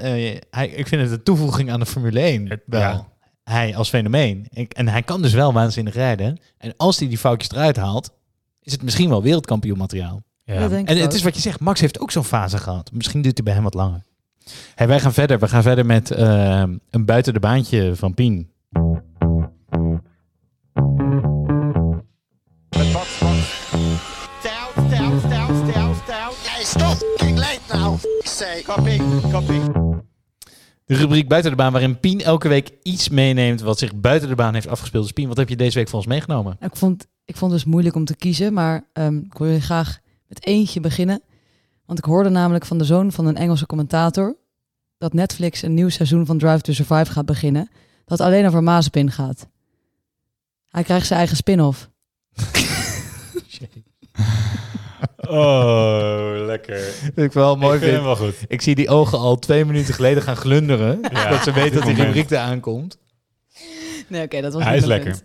[0.50, 2.62] hij, ik vind het een toevoeging aan de Formule 1.
[2.66, 2.80] Wel.
[2.82, 3.13] ja.
[3.44, 4.46] Hij als fenomeen.
[4.50, 6.40] Ik, en hij kan dus wel waanzinnig rijden.
[6.58, 8.12] En als hij die foutjes eruit haalt,
[8.62, 10.24] is het misschien wel wereldkampioenmateriaal.
[10.44, 10.60] Ja.
[10.60, 11.18] Dat denk En ik het ook.
[11.18, 12.92] is wat je zegt, Max heeft ook zo'n fase gehad.
[12.94, 14.04] Misschien duurt hij bij hem wat langer.
[14.76, 15.40] Hey, wij gaan verder.
[15.40, 18.52] We gaan verder met eh, een buiten de baantje van Pien.
[24.44, 26.34] Down, down, down, down, down.
[26.44, 26.98] Hey, stop!
[27.74, 28.00] Now.
[28.24, 28.98] Say, copy,
[29.32, 29.93] copy.
[30.94, 34.36] De rubriek buiten de baan, waarin Pien elke week iets meeneemt wat zich buiten de
[34.36, 35.04] baan heeft afgespeeld.
[35.04, 36.58] Dus Pien, wat heb je deze week voor ons meegenomen?
[36.60, 39.62] Ik vond, ik vond het dus moeilijk om te kiezen, maar ehm, ik wil je
[39.62, 41.22] graag met eentje beginnen.
[41.86, 44.38] Want ik hoorde namelijk van de zoon van een Engelse commentator
[44.98, 47.70] dat Netflix een nieuw seizoen van Drive to Survive gaat beginnen.
[48.06, 49.48] Dat alleen over Mazepin gaat.
[50.70, 51.90] Hij krijgt zijn eigen spin-off.
[55.30, 56.80] Oh, lekker.
[56.80, 57.74] Vind ik wel mooi.
[57.74, 58.06] Ik vind vind.
[58.06, 58.36] hem wel goed.
[58.48, 61.00] Ik zie die ogen al twee minuten geleden gaan glunderen.
[61.14, 62.98] Ja, dat ze weten dat die rubriek eraan komt.
[64.08, 65.20] Nee, oké, dat was Hij is lekker.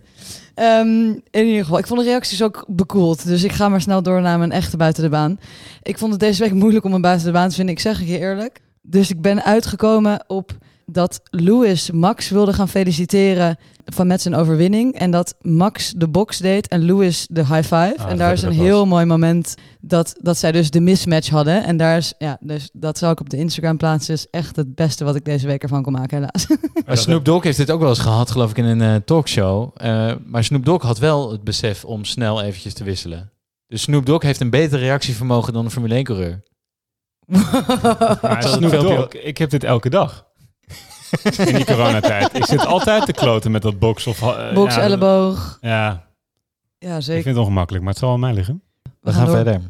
[0.55, 3.25] Ehm, in ieder geval, ik vond de reacties ook bekoeld.
[3.27, 5.39] Dus ik ga maar snel door naar mijn echte buiten de baan.
[5.83, 7.73] Ik vond het deze week moeilijk om een buiten de baan te vinden.
[7.73, 8.61] Ik zeg het je eerlijk.
[8.81, 10.57] Dus ik ben uitgekomen op
[10.91, 14.93] dat Lewis Max wilde gaan feliciteren van met zijn overwinning.
[14.93, 17.93] En dat Max de box deed en Lewis de high five.
[17.97, 18.57] Ah, en daar is een was.
[18.57, 21.63] heel mooi moment dat, dat zij dus de mismatch hadden.
[21.63, 24.13] En daar is, ja, dus dat zal ik op de Instagram plaatsen.
[24.13, 26.47] is echt het beste wat ik deze week ervan kon maken, helaas.
[26.85, 29.71] Maar Snoop Dogg heeft dit ook wel eens gehad, geloof ik, in een eh, talkshow.
[29.73, 33.31] Eh, maar Snoop Dogg had wel het besef om snel eventjes te wisselen.
[33.67, 36.43] Dus Snoop Dogg heeft een beter reactievermogen dan een Formule 1-coureur.
[38.21, 40.28] Maar Snoop Dogg, ik heb dit elke dag.
[41.37, 42.35] In die coronatijd.
[42.35, 44.21] Ik zit altijd te kloten met dat box of...
[44.21, 45.57] eh, Box, ja, elleboog.
[45.61, 46.07] Ja,
[46.79, 47.23] Ja, ik zeker.
[47.23, 48.61] vind het ongemakkelijk, maar het zal aan mij liggen.
[49.01, 49.61] We, gaan verder.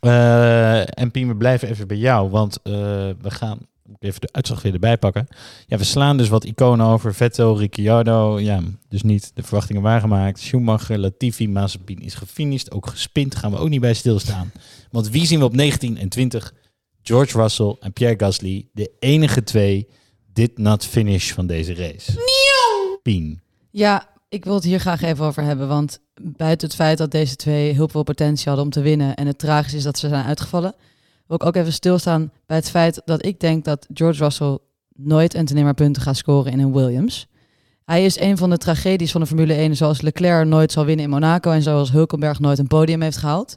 [0.00, 3.58] Eh, en Pien, we blijven even bij jou, want eh, we gaan
[3.98, 5.26] even de uitslag weer erbij pakken.
[5.66, 7.14] Ja, we slaan dus wat iconen over.
[7.14, 10.40] Vettel, Ricciardo, ja, dus niet de verwachtingen waargemaakt.
[10.40, 13.34] Schumacher, Latifi, Mazepin is gefinished, ook gespind.
[13.34, 14.52] Gaan we ook niet bij stilstaan.
[14.90, 16.52] Want wie zien we op 19 en 20?
[17.02, 19.88] George Russell en Pierre Gasly, de enige twee
[20.32, 22.12] did not finish van deze race.
[23.02, 23.40] Pien.
[23.70, 25.68] Ja, ik wil het hier graag even over hebben.
[25.68, 29.14] Want buiten het feit dat deze twee heel veel potentie hadden om te winnen.
[29.14, 30.74] en het tragisch is dat ze zijn uitgevallen.
[31.26, 34.58] wil ik ook even stilstaan bij het feit dat ik denk dat George Russell
[34.94, 37.26] nooit en ten nimmer punten gaat scoren in een Williams.
[37.84, 41.04] Hij is een van de tragedies van de Formule 1, zoals Leclerc nooit zal winnen
[41.04, 43.56] in Monaco en zoals Hulkenberg nooit een podium heeft gehaald.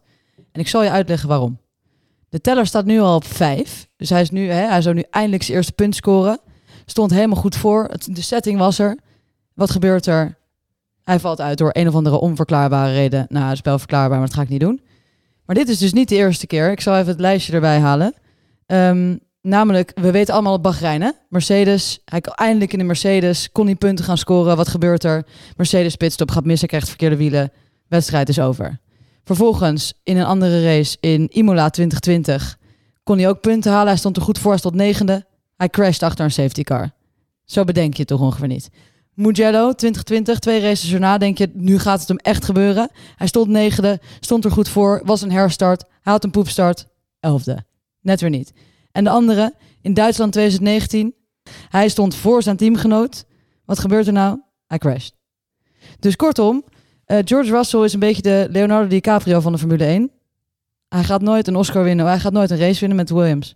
[0.51, 1.59] En ik zal je uitleggen waarom.
[2.29, 3.87] De teller staat nu al op vijf.
[3.97, 6.39] Dus hij, is nu, hè, hij zou nu eindelijk zijn eerste punt scoren.
[6.85, 7.83] Stond helemaal goed voor.
[7.91, 8.97] Het, de setting was er.
[9.53, 10.37] Wat gebeurt er?
[11.03, 13.25] Hij valt uit door een of andere onverklaarbare reden.
[13.29, 14.81] Nou, het is wel verklaarbaar, maar dat ga ik niet doen.
[15.45, 16.71] Maar dit is dus niet de eerste keer.
[16.71, 18.13] Ik zal even het lijstje erbij halen.
[18.65, 21.11] Ehm, namelijk, we weten allemaal Bahrein, hè?
[21.29, 24.57] Mercedes, hij eindelijk in de Mercedes, kon die punten gaan scoren.
[24.57, 25.25] Wat gebeurt er?
[25.55, 27.51] Mercedes pitstop, gaat missen, krijgt verkeerde wielen.
[27.87, 28.79] Wedstrijd is over.
[29.23, 32.57] Vervolgens, in een andere race in Imola 2020,
[33.03, 33.87] kon hij ook punten halen.
[33.87, 35.25] Hij stond er goed voor, hij stond negende.
[35.55, 36.91] Hij crasht achter een safety car.
[37.43, 38.69] Zo bedenk je het toch ongeveer niet.
[39.13, 42.89] Mugello 2020, twee races erna, denk je, nu gaat het hem echt gebeuren.
[43.15, 46.87] Hij stond negende, stond er goed voor, was een herstart, had een poepstart,
[47.19, 47.65] elfde.
[48.01, 48.53] Net weer niet.
[48.91, 51.13] En de andere, in Duitsland 2019,
[51.69, 53.25] hij stond voor zijn teamgenoot.
[53.65, 54.41] Wat gebeurt er nou?
[54.67, 55.15] Hij crasht.
[55.99, 56.63] Dus kortom,
[57.05, 60.11] eh, George Russell is een beetje de Leonardo DiCaprio van de Formule 1.
[60.89, 63.55] Hij gaat nooit een Oscar winnen, hij gaat nooit een race winnen met Williams.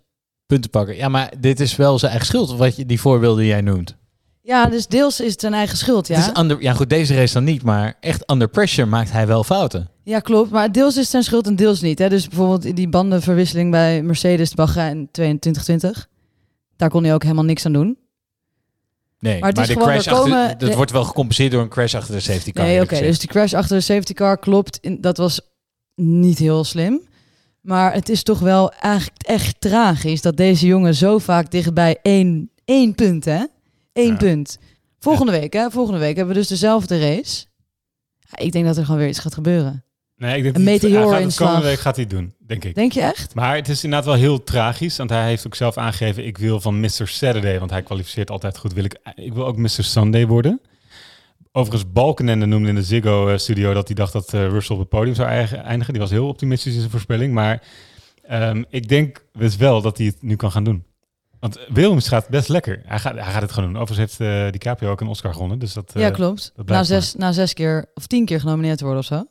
[0.50, 0.96] Punten pakken.
[0.96, 3.96] Ja, maar dit is wel zijn eigen schuld, wat je, die voorbeelden die jij noemt.
[4.42, 6.16] Ja, dus deels is het zijn eigen schuld, ja.
[6.18, 9.26] Het is under, ja, goed, deze race dan niet, maar echt under pressure maakt hij
[9.26, 9.88] wel fouten.
[10.04, 10.50] Ja, klopt.
[10.50, 11.98] Maar deels is het zijn schuld en deels niet.
[11.98, 12.08] Hè.
[12.08, 16.08] Dus bijvoorbeeld die bandenverwisseling bij Mercedes Bahrein 2020.
[16.76, 17.98] Daar kon hij ook helemaal niks aan doen.
[19.18, 21.52] Nee, Maar maar, het is de gewoon, crash achter, komen- dat de- wordt wel gecompenseerd
[21.52, 22.64] door een crash achter de safety car.
[22.64, 23.00] Nee, oké.
[23.00, 24.78] dus die crash achter de safety car klopt.
[24.80, 25.40] In, dat was
[25.94, 27.00] niet heel slim.
[27.60, 32.50] Maar het is toch wel eigenlijk echt tragisch dat deze jongen zo vaak dichtbij één,
[32.64, 33.44] één punt, hè?
[33.92, 34.16] Eén Ja.
[34.16, 34.58] punt.
[34.98, 35.70] Volgende week, hè?
[35.70, 37.46] Volgende week hebben we dus dezelfde race.
[38.18, 39.84] Ja, ik denk dat er gewoon weer iets gaat gebeuren.
[40.16, 41.48] Nee, ik denk Een het meteoorinslag.
[41.48, 42.74] komende week gaat hij doen, denk ik.
[42.74, 43.34] Denk je echt?
[43.34, 46.26] Maar het is inderdaad wel heel tragisch, want hij heeft ook zelf aangegeven...
[46.26, 46.88] ik wil van Mr.
[47.04, 48.72] Saturday, want hij kwalificeert altijd goed...
[48.72, 49.68] wil ik, ik wil ook Mr.
[49.68, 50.60] Sunday worden.
[51.52, 53.72] Overigens, Balkenende noemde in de Ziggo-studio...
[53.74, 55.92] dat hij dacht dat eh, Russell op het podium zou eindigen.
[55.92, 57.34] Die was heel optimistisch in zijn voorspelling.
[57.34, 57.62] Maar
[58.22, 60.84] ehm, ik denk dus wel dat hij het nu kan gaan doen.
[61.40, 62.82] Want Williams gaat best lekker.
[62.84, 63.82] Hij gaat, hij gaat het gewoon doen.
[63.82, 65.58] Overigens heeft eh DiCaprio ook een Oscar gewonnen.
[65.58, 66.52] Dus dat, eh, ja, klopt.
[66.56, 69.26] dat Na zes, na zes keer of tien keer genomineerd te worden of zo.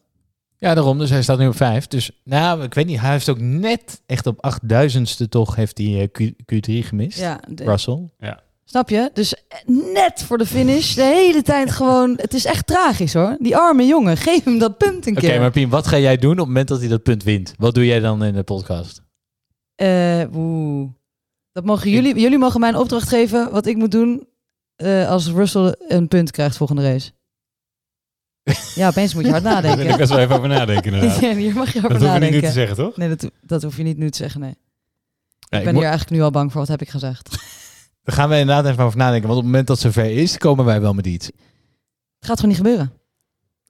[0.58, 0.98] Ja, daarom.
[0.98, 1.88] Dus hij staat nu op vijf.
[1.88, 3.00] Dus nou, ik weet niet.
[3.00, 7.20] Hij heeft ook net echt op 8000ste toch heeft hij eh, Q, Q3 gemist.
[7.20, 8.10] Ja, de- Russell.
[8.20, 8.40] Ja.
[8.70, 9.10] Snap je?
[9.14, 9.34] Dus
[9.94, 12.14] net voor de finish, de hele tijd gewoon...
[12.22, 13.36] Het is echt tragisch hoor.
[13.40, 15.40] Die arme jongen, geef hem dat punt een Oké, keer.
[15.40, 17.54] maar Pien, wat ga jij doen op het moment dat hij dat punt wint?
[17.58, 19.02] Wat doe jij dan in de podcast?
[19.76, 20.90] Eh, oeh.
[21.52, 24.28] Dat mogen jullie, jullie mogen mij een opdracht geven wat ik moet doen
[24.76, 27.12] eh, als Russell een punt krijgt volgende race.
[28.76, 29.70] Ja, opeens moet je hard nadenken.
[29.70, 31.20] Daar wil ik best wel even over nadenken, inderdaad.
[31.30, 32.42] Ja, hier mag je over Dat hoef je niet nadenken.
[32.42, 32.98] nu te zeggen, toch?
[32.98, 34.56] Nee, dat, dat hoef je niet nu te zeggen, nee.
[35.50, 36.60] Ja, ik ben mo- hier eigenlijk nu al bang voor.
[36.62, 37.30] Wat heb ik gezegd?
[38.10, 39.28] Daar gaan we inderdaad even over nadenken.
[39.28, 41.26] Want op het moment dat het zover is, komen wij wel met iets.
[41.26, 41.36] Het
[42.28, 42.92] gaat gewoon niet gebeuren.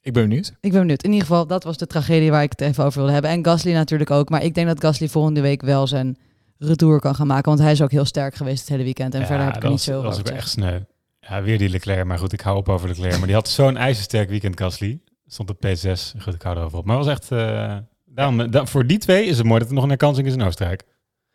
[0.02, 0.54] Ik ben benieuwd.
[0.62, 1.04] Ik ben benieuwd.
[1.04, 3.32] In ieder geval, dat was de tragedie waar ik het even over wilde hebben.
[3.32, 4.30] En Gasly natuurlijk ook.
[4.30, 6.17] Maar ik denk dat Gasly volgende week wel zijn
[6.58, 7.45] retour kan gaan maken.
[7.49, 9.13] Want hij is ook heel sterk geweest het hele weekend.
[9.13, 10.80] En verder heb ik er niet was, zo dat was ook echt sneu.
[11.19, 12.06] Ja, weer die Leclerc.
[12.06, 13.17] Maar goed, ik hou op over Leclerc.
[13.17, 14.99] Maar die had zo'n ijzersterk weekend, Gasly.
[15.28, 15.91] Stond op P6.
[16.21, 16.86] Goed, ik hou erover op.
[16.86, 17.32] Maar het was echt...
[17.32, 20.34] eh, daarom, da- voor die twee is het mooi dat er nog een herkansing is
[20.34, 20.84] in Oostenrijk.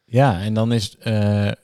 [0.04, 0.96] Ja, en dan is...
[0.98, 1.12] eh,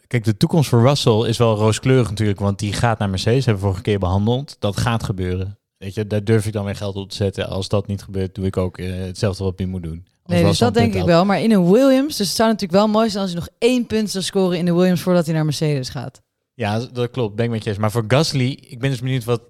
[0.07, 2.41] kijk, de toekomst voor Russell is wel rooskleurig natuurlijk.
[2.41, 3.45] Want die gaat naar Mercedes.
[3.45, 4.57] Hebben we vorige keer behandeld.
[4.59, 5.59] Dat gaat gebeuren.
[5.77, 7.49] Weet je, daar durf ik dan weer geld op te zetten.
[7.49, 10.05] Als dat niet gebeurt, doe ik ook eh, hetzelfde wat Pien moet doen.
[10.23, 11.25] Als Nee, dus dat denk ik wel.
[11.25, 13.87] Maar in een Williams, dus het zou natuurlijk wel mooi zijn als hij nog één
[13.87, 16.23] punt zou scoren in de Williams voordat hij naar Mercedes gaat.
[16.55, 17.35] Ja, dat klopt.
[17.37, 17.79] Ben ik met je eens.
[17.79, 19.43] Maar voor Gasly, ik ben dus benieuwd wat...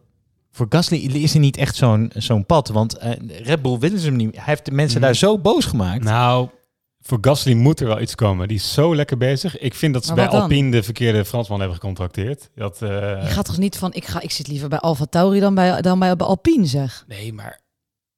[0.53, 2.69] Voor Gasly is er niet echt zo'n zo'n pad.
[2.69, 3.11] Want eh,
[3.43, 4.35] Red Bull willen ze hem niet.
[4.35, 5.07] Hij heeft de mensen Mhm.
[5.07, 6.05] daar zo boos gemaakt.
[6.05, 6.49] Nou,
[7.11, 8.49] voor Gasly moet er wel iets komen.
[8.49, 9.59] Die is zo lekker bezig.
[9.59, 10.41] Ik vind dat ze bij dan?
[10.41, 12.51] Alpine de verkeerde Fransman hebben gecontracteerd.
[12.55, 12.89] Dat, eh,
[13.23, 15.81] Je gaat toch niet van, ik, ga, ik zit liever bij Alfa Tauri dan bij,
[15.81, 17.05] dan bij, bij Alpine, zeg.
[17.09, 17.61] Nee, maar...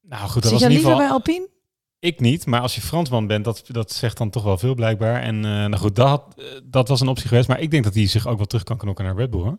[0.01, 1.33] Nou goed, dat Zit was jij in liever ieder bij geval...
[1.35, 1.49] Alpine?
[1.99, 5.21] Ik niet, maar als je Fransman bent, dat, dat zegt dan toch wel veel blijkbaar.
[5.21, 7.47] En eh, nou goed, dat, had- eh, dat was een optie geweest.
[7.47, 9.41] Maar ik denk dat hij zich ook wel terug kan knokken naar Red Bull.
[9.41, 9.57] Hoor.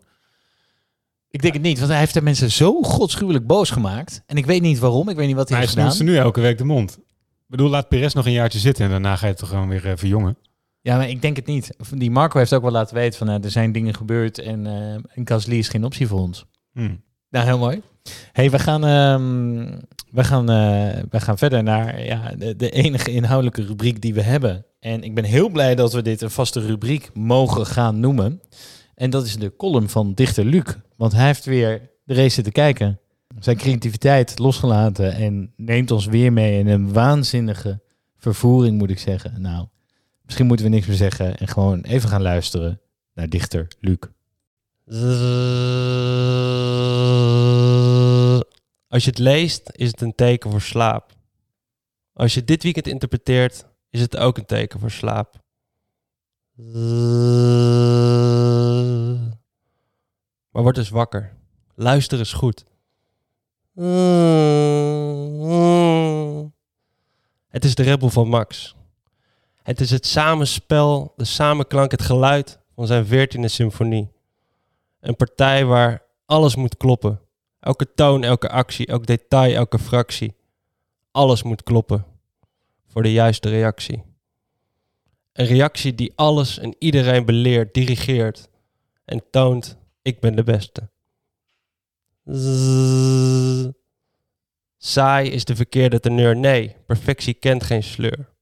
[1.31, 4.23] Ik denk het niet, want hij heeft de mensen zo godschuwelijk boos gemaakt.
[4.27, 5.09] En ik weet niet waarom.
[5.09, 6.15] Ik weet niet wat hij Maar hij heeft snoest gedaan.
[6.15, 6.99] ze nu elke week de mond.
[7.55, 9.69] Ik bedoel, laat Perez nog een jaartje zitten en daarna ga je het toch gewoon
[9.69, 10.37] weer eh, verjongen.
[10.81, 11.77] Ja, maar ik denk het niet.
[11.91, 13.29] Die Marco heeft ook wel laten weten van...
[13.29, 16.47] eh, er zijn dingen gebeurd en, en Gasly is geen optie voor ons.
[16.73, 17.03] Hmm.
[17.31, 17.83] Nou, heel mooi.
[18.33, 19.79] hey, we gaan, ehm,
[20.11, 20.47] we gaan,
[21.11, 24.67] we gaan verder naar ja, de, de enige inhoudelijke rubriek die we hebben.
[24.81, 28.41] En ik ben heel blij dat we dit een vaste rubriek mogen gaan noemen.
[28.95, 30.77] En dat is de column van dichter Luc.
[30.97, 33.01] Want hij heeft weer de race zitten kijken.
[33.39, 37.83] Zijn creativiteit losgelaten en neemt ons weer mee in een waanzinnige
[38.17, 39.41] vervoering, moet ik zeggen.
[39.41, 39.67] Nou,
[40.23, 42.81] misschien moeten we niks meer zeggen en gewoon even gaan luisteren
[43.15, 43.99] naar dichter Luc.
[48.89, 51.13] Als je het leest, is het een teken voor slaap.
[52.13, 55.43] Als je dit weekend interpreteert, is het ook een teken voor slaap.
[60.51, 61.33] Maar word dus wakker.
[61.75, 62.65] Luister eens goed.
[67.49, 68.75] Het is de rebel van Max.
[69.63, 74.13] Het is het samenspel, de samenklank, het geluid van zijn veertiende symfonie.
[75.01, 77.21] Een partij waar alles moet kloppen.
[77.61, 80.35] Elke toon, elke actie, elk detail, elke fractie.
[81.11, 82.05] Alles moet kloppen
[82.87, 84.03] voor de juiste reactie.
[85.33, 88.49] Een reactie die alles en iedereen beleert, dirigeert
[89.05, 90.93] en toont: ik ben de beste.
[92.25, 93.69] Zzz.
[94.77, 96.37] Saai is de verkeerde teneur.
[96.37, 98.33] Nee, perfectie kent geen sleur.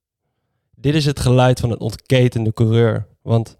[0.74, 3.06] Dit is het geluid van een ontketende coureur.
[3.22, 3.56] Want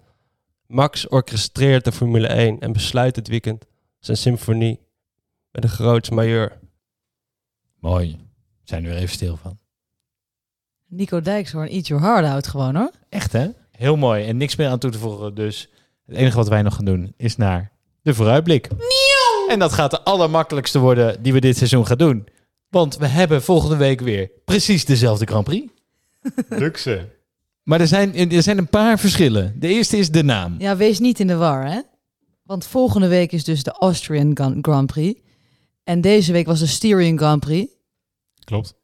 [0.67, 3.65] Max orchestreert de Formule 1 en besluit het weekend
[3.99, 4.81] zijn symfonie
[5.51, 6.59] met een groots majeur.
[7.79, 8.19] Mooi.
[8.63, 9.59] Zijn er weer even stil van.
[10.87, 12.91] Nico Dijkshoorn, eat your heart out gewoon hoor.
[13.09, 13.49] Echt hè?
[13.71, 14.25] Heel mooi.
[14.25, 15.35] En niks meer aan toe te voegen.
[15.35, 15.71] Dus
[16.07, 17.73] het enige wat wij nog gaan doen is naar
[18.03, 18.69] de vooruitblik.
[19.53, 22.29] En dat gaat de allermakkelijkste worden die we dit seizoen gaan doen.
[22.69, 25.73] Want we hebben volgende week weer precies dezelfde Grand Prix.
[26.49, 27.09] Luxe.
[27.63, 29.55] Maar er zijn, er zijn een paar verschillen.
[29.59, 30.55] De eerste is de naam.
[30.59, 31.81] Ja, wees niet in de war hè.
[32.43, 35.21] Want volgende week is dus de Austrian Grand Prix.
[35.85, 37.73] En deze week was de Styrian Grand Prix.
[38.45, 38.75] Klopt.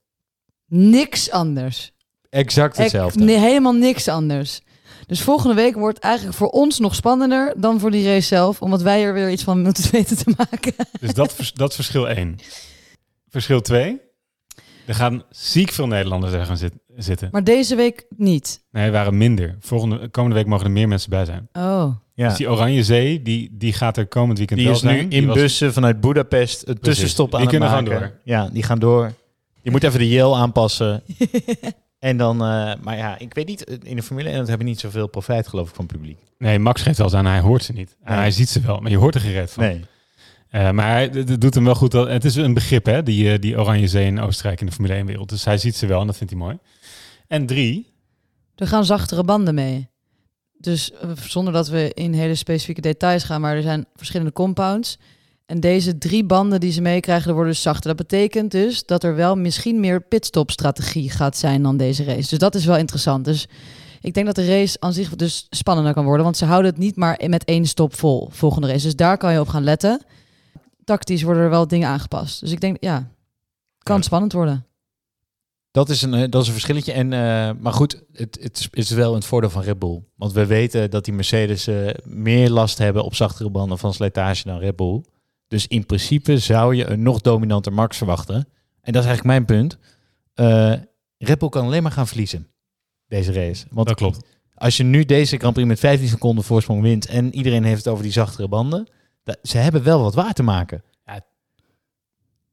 [0.67, 1.93] Niks anders.
[2.31, 3.25] Exact hetzelfde.
[3.25, 4.61] nee, helemaal niks anders.
[5.09, 8.63] Dus volgende week wordt eigenlijk voor ons nog spannender dan voor die race zelf.
[8.63, 10.75] Omdat wij er weer iets van moeten weten te maken.
[11.01, 12.37] Dus dat, dat is verschil 1.
[13.29, 14.01] Verschil 2.
[14.87, 17.29] Er gaan ziek veel Nederlanders er gaan zit- zitten.
[17.33, 18.61] Maar deze week niet.
[18.71, 19.57] Nee, er waren minder.
[19.61, 21.49] Volgende, komende week mogen er meer mensen bij zijn.
[21.53, 21.91] Oh.
[22.15, 22.29] Ja.
[22.29, 25.09] Dus die Oranje Zee, die, die gaat er komend weekend Die wel is nu zijn.
[25.09, 28.01] Die in was- bussen vanuit Budapest het tussenstop aan Die het kunnen maken.
[28.01, 28.19] door.
[28.25, 29.13] Ja, die gaan door.
[29.63, 31.03] Je moet even de Yale aanpassen.
[31.99, 35.07] en dan, eh, maar ja, ik weet niet, in de Formule 1 hebben niet zoveel
[35.07, 36.19] profijt geloof ik van het publiek.
[36.39, 37.97] Nee, Max geeft wel eens aan, hij hoort ze niet.
[38.03, 38.21] En Nee.
[38.21, 39.65] hij ziet ze wel, maar je hoort er gered van.
[39.65, 39.85] Nee.
[40.49, 41.91] Eh, maar hij, het doet hem wel goed.
[41.91, 44.73] Dat, het is een begrip, hè, die, eh, die Oranje Zee in Oostenrijk in de
[44.73, 45.29] Formule 1-wereld.
[45.29, 46.59] Dus hij ziet ze wel en dat vindt hij mooi.
[47.27, 47.93] En drie,
[48.55, 49.89] Er gaan zachtere banden mee.
[50.59, 54.99] Dus eh, zonder dat we in hele specifieke details gaan, maar er zijn verschillende compounds.
[55.49, 57.89] En deze drie banden die ze meekrijgen, worden dus zachter.
[57.97, 62.29] Dat betekent dus dat er wel misschien meer pitstop-strategie gaat zijn dan deze race.
[62.29, 63.25] Dus dat is wel interessant.
[63.25, 63.47] Dus
[64.01, 66.25] ik denk dat de race aan zich dus spannender kan worden.
[66.25, 68.85] Want ze houden het niet maar met één stop vol, volgende race.
[68.85, 70.01] Dus daar kan je op gaan letten.
[70.85, 72.41] Tactisch worden er wel dingen aangepast.
[72.41, 73.09] Dus ik denk, ja,
[73.79, 74.67] kan spannend worden.
[75.71, 76.93] Dat is een, eh, dat is een verschilletje.
[76.93, 80.03] En, eh, maar goed, het, het is- wel in het voordeel van Red Bull.
[80.17, 84.45] Want we weten dat die Mercedes eh, meer last hebben op zachtere banden van slijtage
[84.45, 85.03] dan Red Bull.
[85.49, 88.49] Dus in principe zou je een nog dominanter Max verwachten.
[88.81, 89.79] En dat is eigenlijk mijn punt.
[90.35, 90.73] Eh,
[91.19, 92.49] Red Bull kan alleen maar gaan verliezen,
[93.07, 93.67] deze race.
[93.71, 94.27] Want dat klopt.
[94.55, 97.07] als je nu deze Grand Prix met 15 seconden voorsprong wint...
[97.07, 98.89] en iedereen heeft het over die zachtere banden...
[99.43, 100.83] ze hebben wel wat waar te maken.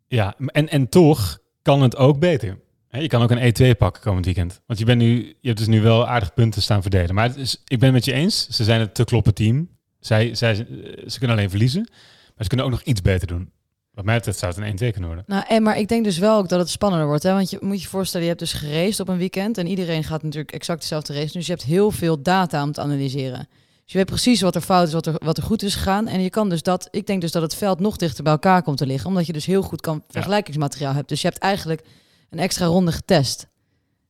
[0.07, 2.59] Ja, en, en toch kan het ook beter.
[2.87, 4.61] Hè, Je kan ook een E2 pakken komend weekend.
[4.65, 7.15] Want je, bent nu, je hebt dus nu wel aardig punten staan verdelen.
[7.15, 8.47] Maar het is, ik ben het met je eens.
[8.49, 9.69] Ze zijn het te kloppen team.
[9.99, 11.89] Zij, zij, eh, ze kunnen alleen verliezen.
[12.35, 13.51] Maar ze kunnen ook nog iets beter doen.
[13.91, 15.23] Wat mij betreft zou het een 1-2 kunnen worden.
[15.27, 17.23] Nou, en, maar ik denk dus wel ook dat het spannender wordt.
[17.23, 17.33] Hè?
[17.33, 19.57] Want je moet je voorstellen, je hebt dus geraced op een weekend.
[19.57, 21.33] En iedereen gaat natuurlijk exact dezelfde race.
[21.33, 23.47] Dus je hebt heel veel data om te analyseren.
[23.83, 26.07] Dus je weet precies wat er fout is, wat er, wat er goed is gegaan.
[26.07, 28.63] En je kan dus dat, ik denk dus dat het veld nog dichter bij elkaar
[28.63, 29.09] komt te liggen.
[29.09, 31.09] Omdat je dus heel goed kan vergelijkingsmateriaal hebt.
[31.09, 31.81] Dus je hebt eigenlijk
[32.29, 33.47] een extra ronde getest.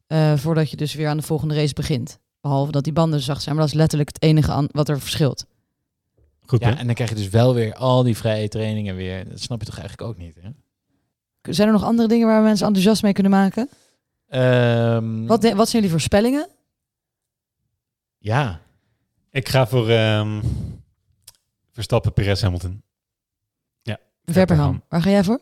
[0.08, 2.20] eh, voordat je dus weer aan de volgende race begint.
[2.42, 3.56] Behalve dat die banden zacht zijn.
[3.56, 5.46] Maar dat is letterlijk het enige aan, wat er verschilt.
[6.46, 9.30] Goed, ja, en dan krijg je dus wel weer al die vrije trainingen weer.
[9.30, 10.50] Dat snap je toch eigenlijk ook niet, hè?
[11.54, 13.70] Zijn er nog andere dingen waar mensen enthousiast mee kunnen maken?
[14.28, 16.48] Ehm, Wat, de- wat zijn jullie voorspellingen?
[18.18, 18.62] Ja.
[19.32, 20.42] Ik ga voor ehm,
[21.72, 22.82] Verstappen, Perez, Hamilton.
[23.82, 24.00] Ja.
[24.26, 24.84] Verperham.
[24.90, 25.40] Waar ga jij voor?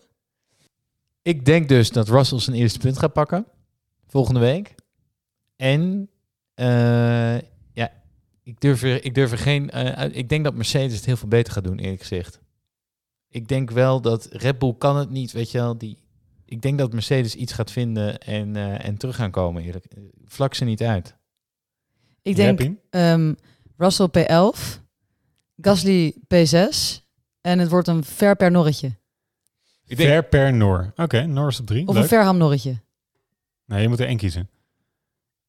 [1.21, 3.45] Ik denk dus dat Russell zijn eerste punt gaat pakken
[4.07, 4.75] volgende week.
[5.55, 6.09] En
[6.53, 7.41] eh, ja,
[8.43, 9.69] ik durf er, ik durf er geen.
[9.69, 12.41] eh, uit- ik denk dat Mercedes het heel veel beter gaat doen, eerlijk gezegd.
[13.29, 15.77] Ik denk wel dat Red Bull kan het niet, weet je wel.
[15.77, 15.97] Die,
[16.45, 19.63] ik denk dat Mercedes iets gaat vinden en, eh, en terug gaan komen.
[19.63, 19.85] Eerlijk.
[20.25, 21.15] Vlak ze niet uit.
[22.21, 23.33] Ik denk ehm,
[23.77, 24.81] Russell P11,
[25.61, 27.01] Gasly P6
[27.41, 28.91] en het wordt een ver per Norretje.
[29.85, 30.93] Ver per Noor.
[30.95, 31.87] Oké, Noor is op drie.
[31.87, 32.03] Of Leuk.
[32.03, 32.81] een Verham Norretje.
[33.65, 34.49] Nee, je moet er één kiezen.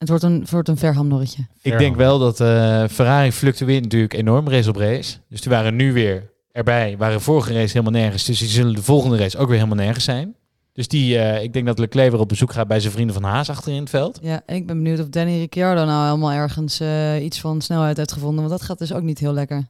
[0.04, 1.46] Het wordt een, het wordt een Verham Norretje.
[1.62, 5.16] Ik denk wel dat eh, Ferrari fluctueert natuurlijk enorm race op race.
[5.28, 8.24] Dus die waren nu weer erbij, waren vorige race helemaal nergens.
[8.24, 10.34] Dus die zullen de volgende race ook weer helemaal nergens zijn.
[10.72, 13.24] Dus die, eh, ik denk dat Leclerc weer op bezoek gaat bij zijn vrienden van
[13.24, 14.18] Haas achterin het veld.
[14.22, 17.96] Ja, en ik ben benieuwd of Danny Ricciardo nou helemaal ergens eh, iets van snelheid
[17.96, 18.38] heeft gevonden.
[18.38, 19.66] Want dat gaat dus ook niet heel lekker.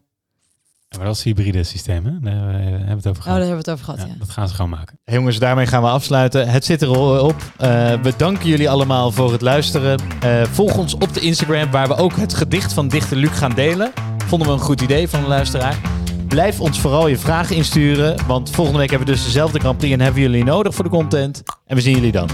[0.96, 2.10] Maar dat is hybride systeem, hè?
[2.20, 3.24] Daar eh, hebben we het over Oh, gehad.
[3.24, 4.14] daar hebben we het over gehad, ja.
[4.18, 4.98] Dat gaan ze gewoon maken.
[5.04, 6.48] Hey, jongens, daarmee gaan we afsluiten.
[6.48, 7.42] Het zit erop.
[7.56, 9.98] Eh we danken jullie allemaal voor het luisteren.
[10.20, 13.52] Eh, volg ons op de Instagram, waar we ook het gedicht van Dichter Luc gaan
[13.54, 13.92] delen.
[14.26, 15.76] Vonden we een goed idee van de luisteraar.
[16.28, 19.92] Blijf ons vooral je vragen insturen, want volgende week hebben we dus dezelfde Grand Prix
[19.94, 21.42] en hebben we jullie nodig voor de content.
[21.66, 22.28] En we zien jullie dan.